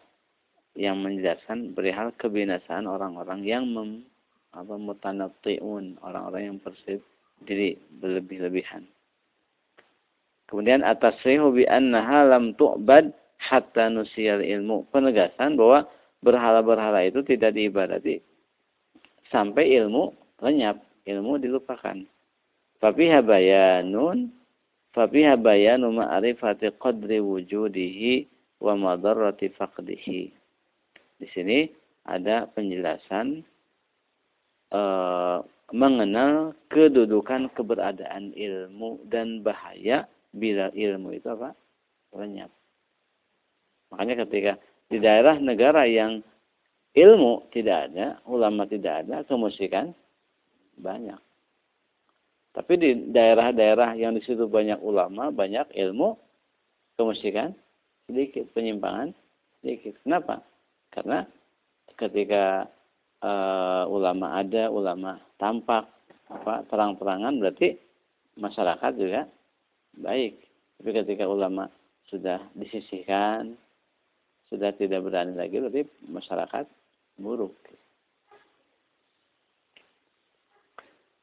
yang 0.76 1.00
menjelaskan 1.00 1.72
perihal 1.72 2.12
kebinasaan 2.20 2.84
orang-orang 2.84 3.40
yang 3.44 3.64
mem 3.64 4.04
apa 4.56 4.74
mutanatti'un, 4.80 6.00
orang-orang 6.00 6.42
yang 6.52 6.58
bersih 6.64 6.98
diri 7.44 7.76
berlebih-lebihan. 8.00 8.88
Kemudian 10.48 10.86
atas 10.86 11.20
bi 11.26 11.68
annaha 11.68 12.24
lam 12.24 12.56
tu'bad 12.56 13.12
hatta 13.36 13.92
nusiyal 13.92 14.40
ilmu. 14.40 14.88
Penegasan 14.94 15.58
bahwa 15.60 15.84
berhala-berhala 16.24 17.04
itu 17.04 17.20
tidak 17.26 17.52
diibadati 17.52 18.22
sampai 19.28 19.76
ilmu 19.76 20.14
lenyap, 20.40 20.80
ilmu 21.04 21.36
dilupakan. 21.36 22.06
Fafiha 22.78 23.20
bayanun 23.20 24.30
fafiha 24.96 25.36
bayanu 25.36 25.92
ma'rifati 25.92 26.72
qadri 26.80 27.20
wujudihi 27.20 28.24
wa 28.64 28.72
madarrati 28.72 29.52
faqdihi. 29.52 30.32
Di 31.20 31.26
sini 31.36 31.68
ada 32.08 32.48
penjelasan 32.48 33.44
e, 34.70 34.82
mengenal 35.74 36.54
kedudukan 36.70 37.50
keberadaan 37.52 38.30
ilmu 38.34 39.02
dan 39.10 39.42
bahaya 39.42 40.06
bila 40.30 40.70
ilmu 40.74 41.16
itu 41.16 41.26
apa 41.32 41.56
lenyap. 42.14 42.50
Makanya 43.90 44.26
ketika 44.26 44.52
di 44.86 44.98
daerah 45.02 45.38
negara 45.42 45.86
yang 45.86 46.22
ilmu 46.94 47.50
tidak 47.50 47.90
ada, 47.90 48.18
ulama 48.24 48.64
tidak 48.66 49.04
ada, 49.04 49.26
kemusikan 49.26 49.92
banyak. 50.78 51.18
Tapi 52.56 52.72
di 52.80 52.90
daerah-daerah 53.12 54.00
yang 54.00 54.16
di 54.16 54.24
situ 54.24 54.48
banyak 54.48 54.80
ulama, 54.80 55.28
banyak 55.28 55.68
ilmu, 55.76 56.16
kemusikan 56.96 57.52
sedikit, 58.08 58.48
penyimpangan 58.56 59.12
sedikit. 59.60 59.92
Kenapa? 60.00 60.40
Karena 60.88 61.28
ketika 62.00 62.64
uh, 63.26 63.84
ulama 63.90 64.38
ada, 64.38 64.70
ulama 64.70 65.18
tampak, 65.42 65.90
apa 66.30 66.62
terang-terangan 66.70 67.34
berarti 67.42 67.74
masyarakat 68.38 68.92
juga 68.94 69.26
baik. 69.98 70.38
Tapi 70.78 70.90
ketika 71.02 71.24
ulama 71.26 71.66
sudah 72.06 72.38
disisihkan, 72.54 73.58
sudah 74.46 74.70
tidak 74.78 75.02
berani 75.02 75.34
lagi, 75.34 75.58
berarti 75.58 75.82
masyarakat 76.06 76.64
buruk. 77.18 77.56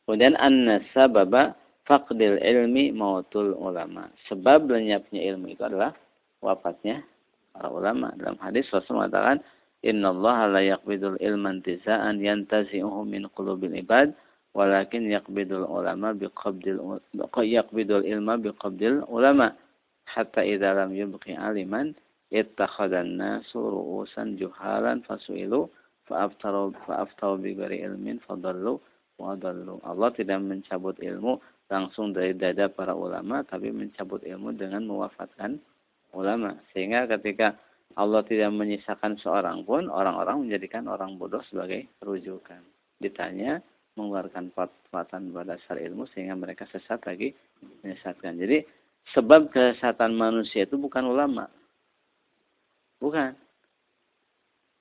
Kemudian 0.03 0.35
an-nasababa 0.35 1.55
faqdil 1.87 2.35
ilmi 2.43 2.91
mautul 2.91 3.55
ulama. 3.55 4.11
Sebab 4.27 4.67
lenyapnya 4.67 5.23
ilmu 5.31 5.55
itu 5.55 5.63
adalah 5.63 5.95
wafatnya 6.43 6.99
para 7.55 7.71
ulama. 7.71 8.11
Dalam 8.19 8.35
hadis 8.43 8.67
Rasul 8.75 8.99
mengatakan, 8.99 9.39
"Inna 9.83 10.15
Allah 10.15 10.37
la 10.47 10.61
yaqbidul 10.63 11.19
ilma 11.19 11.53
intiza'an 11.53 12.23
yantazi'uhu 12.23 13.03
min 13.03 13.27
qulubil 13.35 13.75
ibad, 13.75 14.15
walakin 14.55 15.11
yaqbidul 15.11 15.67
ulama 15.67 16.15
biqabdil 16.15 16.79
yaqbidul 17.43 18.07
ilma 18.07 18.39
biqabdil 18.39 19.03
ulama." 19.11 19.53
Hatta 20.03 20.43
idza 20.43 20.75
lam 20.75 20.91
yubqi 20.91 21.35
aliman 21.35 21.95
ittakhadan 22.31 23.15
nasu 23.15 23.59
ru'usan 23.59 24.35
juhalan 24.35 24.99
fasu'ilu 25.07 25.71
fa'aftaru 26.07 26.75
fa'aftaru 26.83 27.39
bi 27.39 27.55
ilmin 27.55 28.19
fadallu 28.27 28.81
wadallu. 29.21 29.79
Allah 29.85 30.09
tidak 30.11 30.41
mencabut 30.41 30.97
ilmu 30.99 31.39
langsung 31.71 32.11
dari 32.11 32.35
dada 32.35 32.67
para 32.69 32.93
ulama, 32.93 33.41
tapi 33.47 33.71
mencabut 33.71 34.21
ilmu 34.25 34.53
dengan 34.53 34.83
mewafatkan 34.85 35.57
ulama. 36.13 36.57
Sehingga 36.73 37.07
ketika 37.17 37.55
Allah 37.93 38.25
tidak 38.25 38.49
menyisakan 38.53 39.17
seorang 39.21 39.61
pun, 39.67 39.89
orang-orang 39.89 40.47
menjadikan 40.47 40.89
orang 40.89 41.17
bodoh 41.17 41.41
sebagai 41.49 41.85
rujukan. 42.01 42.61
Ditanya, 42.97 43.61
mengeluarkan 43.93 44.49
fatwaan 44.53 45.29
pada 45.29 45.57
dasar 45.57 45.77
ilmu 45.77 46.09
sehingga 46.13 46.33
mereka 46.33 46.65
sesat 46.69 47.01
lagi 47.05 47.33
menyesatkan. 47.85 48.41
Jadi 48.41 48.65
sebab 49.13 49.53
kesesatan 49.53 50.17
manusia 50.17 50.65
itu 50.65 50.79
bukan 50.79 51.05
ulama. 51.05 51.45
Bukan. 52.97 53.37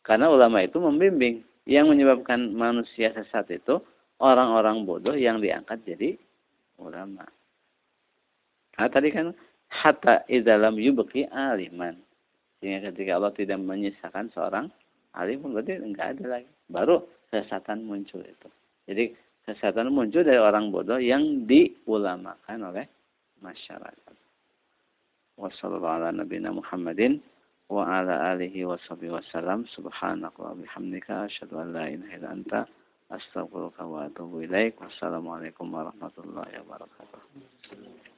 Karena 0.02 0.32
ulama 0.32 0.64
itu 0.64 0.80
membimbing. 0.80 1.44
Yang 1.62 1.94
menyebabkan 1.94 2.50
manusia 2.50 3.14
sesat 3.14 3.46
itu 3.54 3.78
orang-orang 4.18 4.82
bodoh 4.82 5.14
yang 5.14 5.38
diangkat 5.38 5.78
jadi 5.86 6.18
ulama. 6.82 7.22
Nah, 8.78 8.88
tadi 8.90 9.14
kan 9.14 9.30
hatta 9.70 10.26
idalam 10.26 10.74
yubki 10.74 11.28
aliman. 11.30 12.00
Sehingga 12.62 12.94
ketika 12.94 13.18
Allah 13.18 13.34
tidak 13.34 13.58
menyisakan 13.58 14.30
seorang 14.30 14.70
alim 15.18 15.42
berarti 15.42 15.82
enggak 15.82 16.14
ada 16.14 16.38
lagi. 16.38 16.50
Baru 16.70 17.02
kesesatan 17.26 17.82
muncul 17.82 18.22
itu. 18.22 18.48
Jadi 18.86 19.10
kesesatan 19.42 19.90
muncul 19.90 20.22
dari 20.22 20.38
orang 20.38 20.70
bodoh 20.70 21.02
yang 21.02 21.42
diulamakan 21.50 22.70
oleh 22.70 22.86
masyarakat. 23.42 24.14
Wassalamualaikum. 25.34 27.18
Wassalamualaikum 34.78 35.66
warahmatullahi 35.66 36.62
wabarakatuh. 36.62 38.11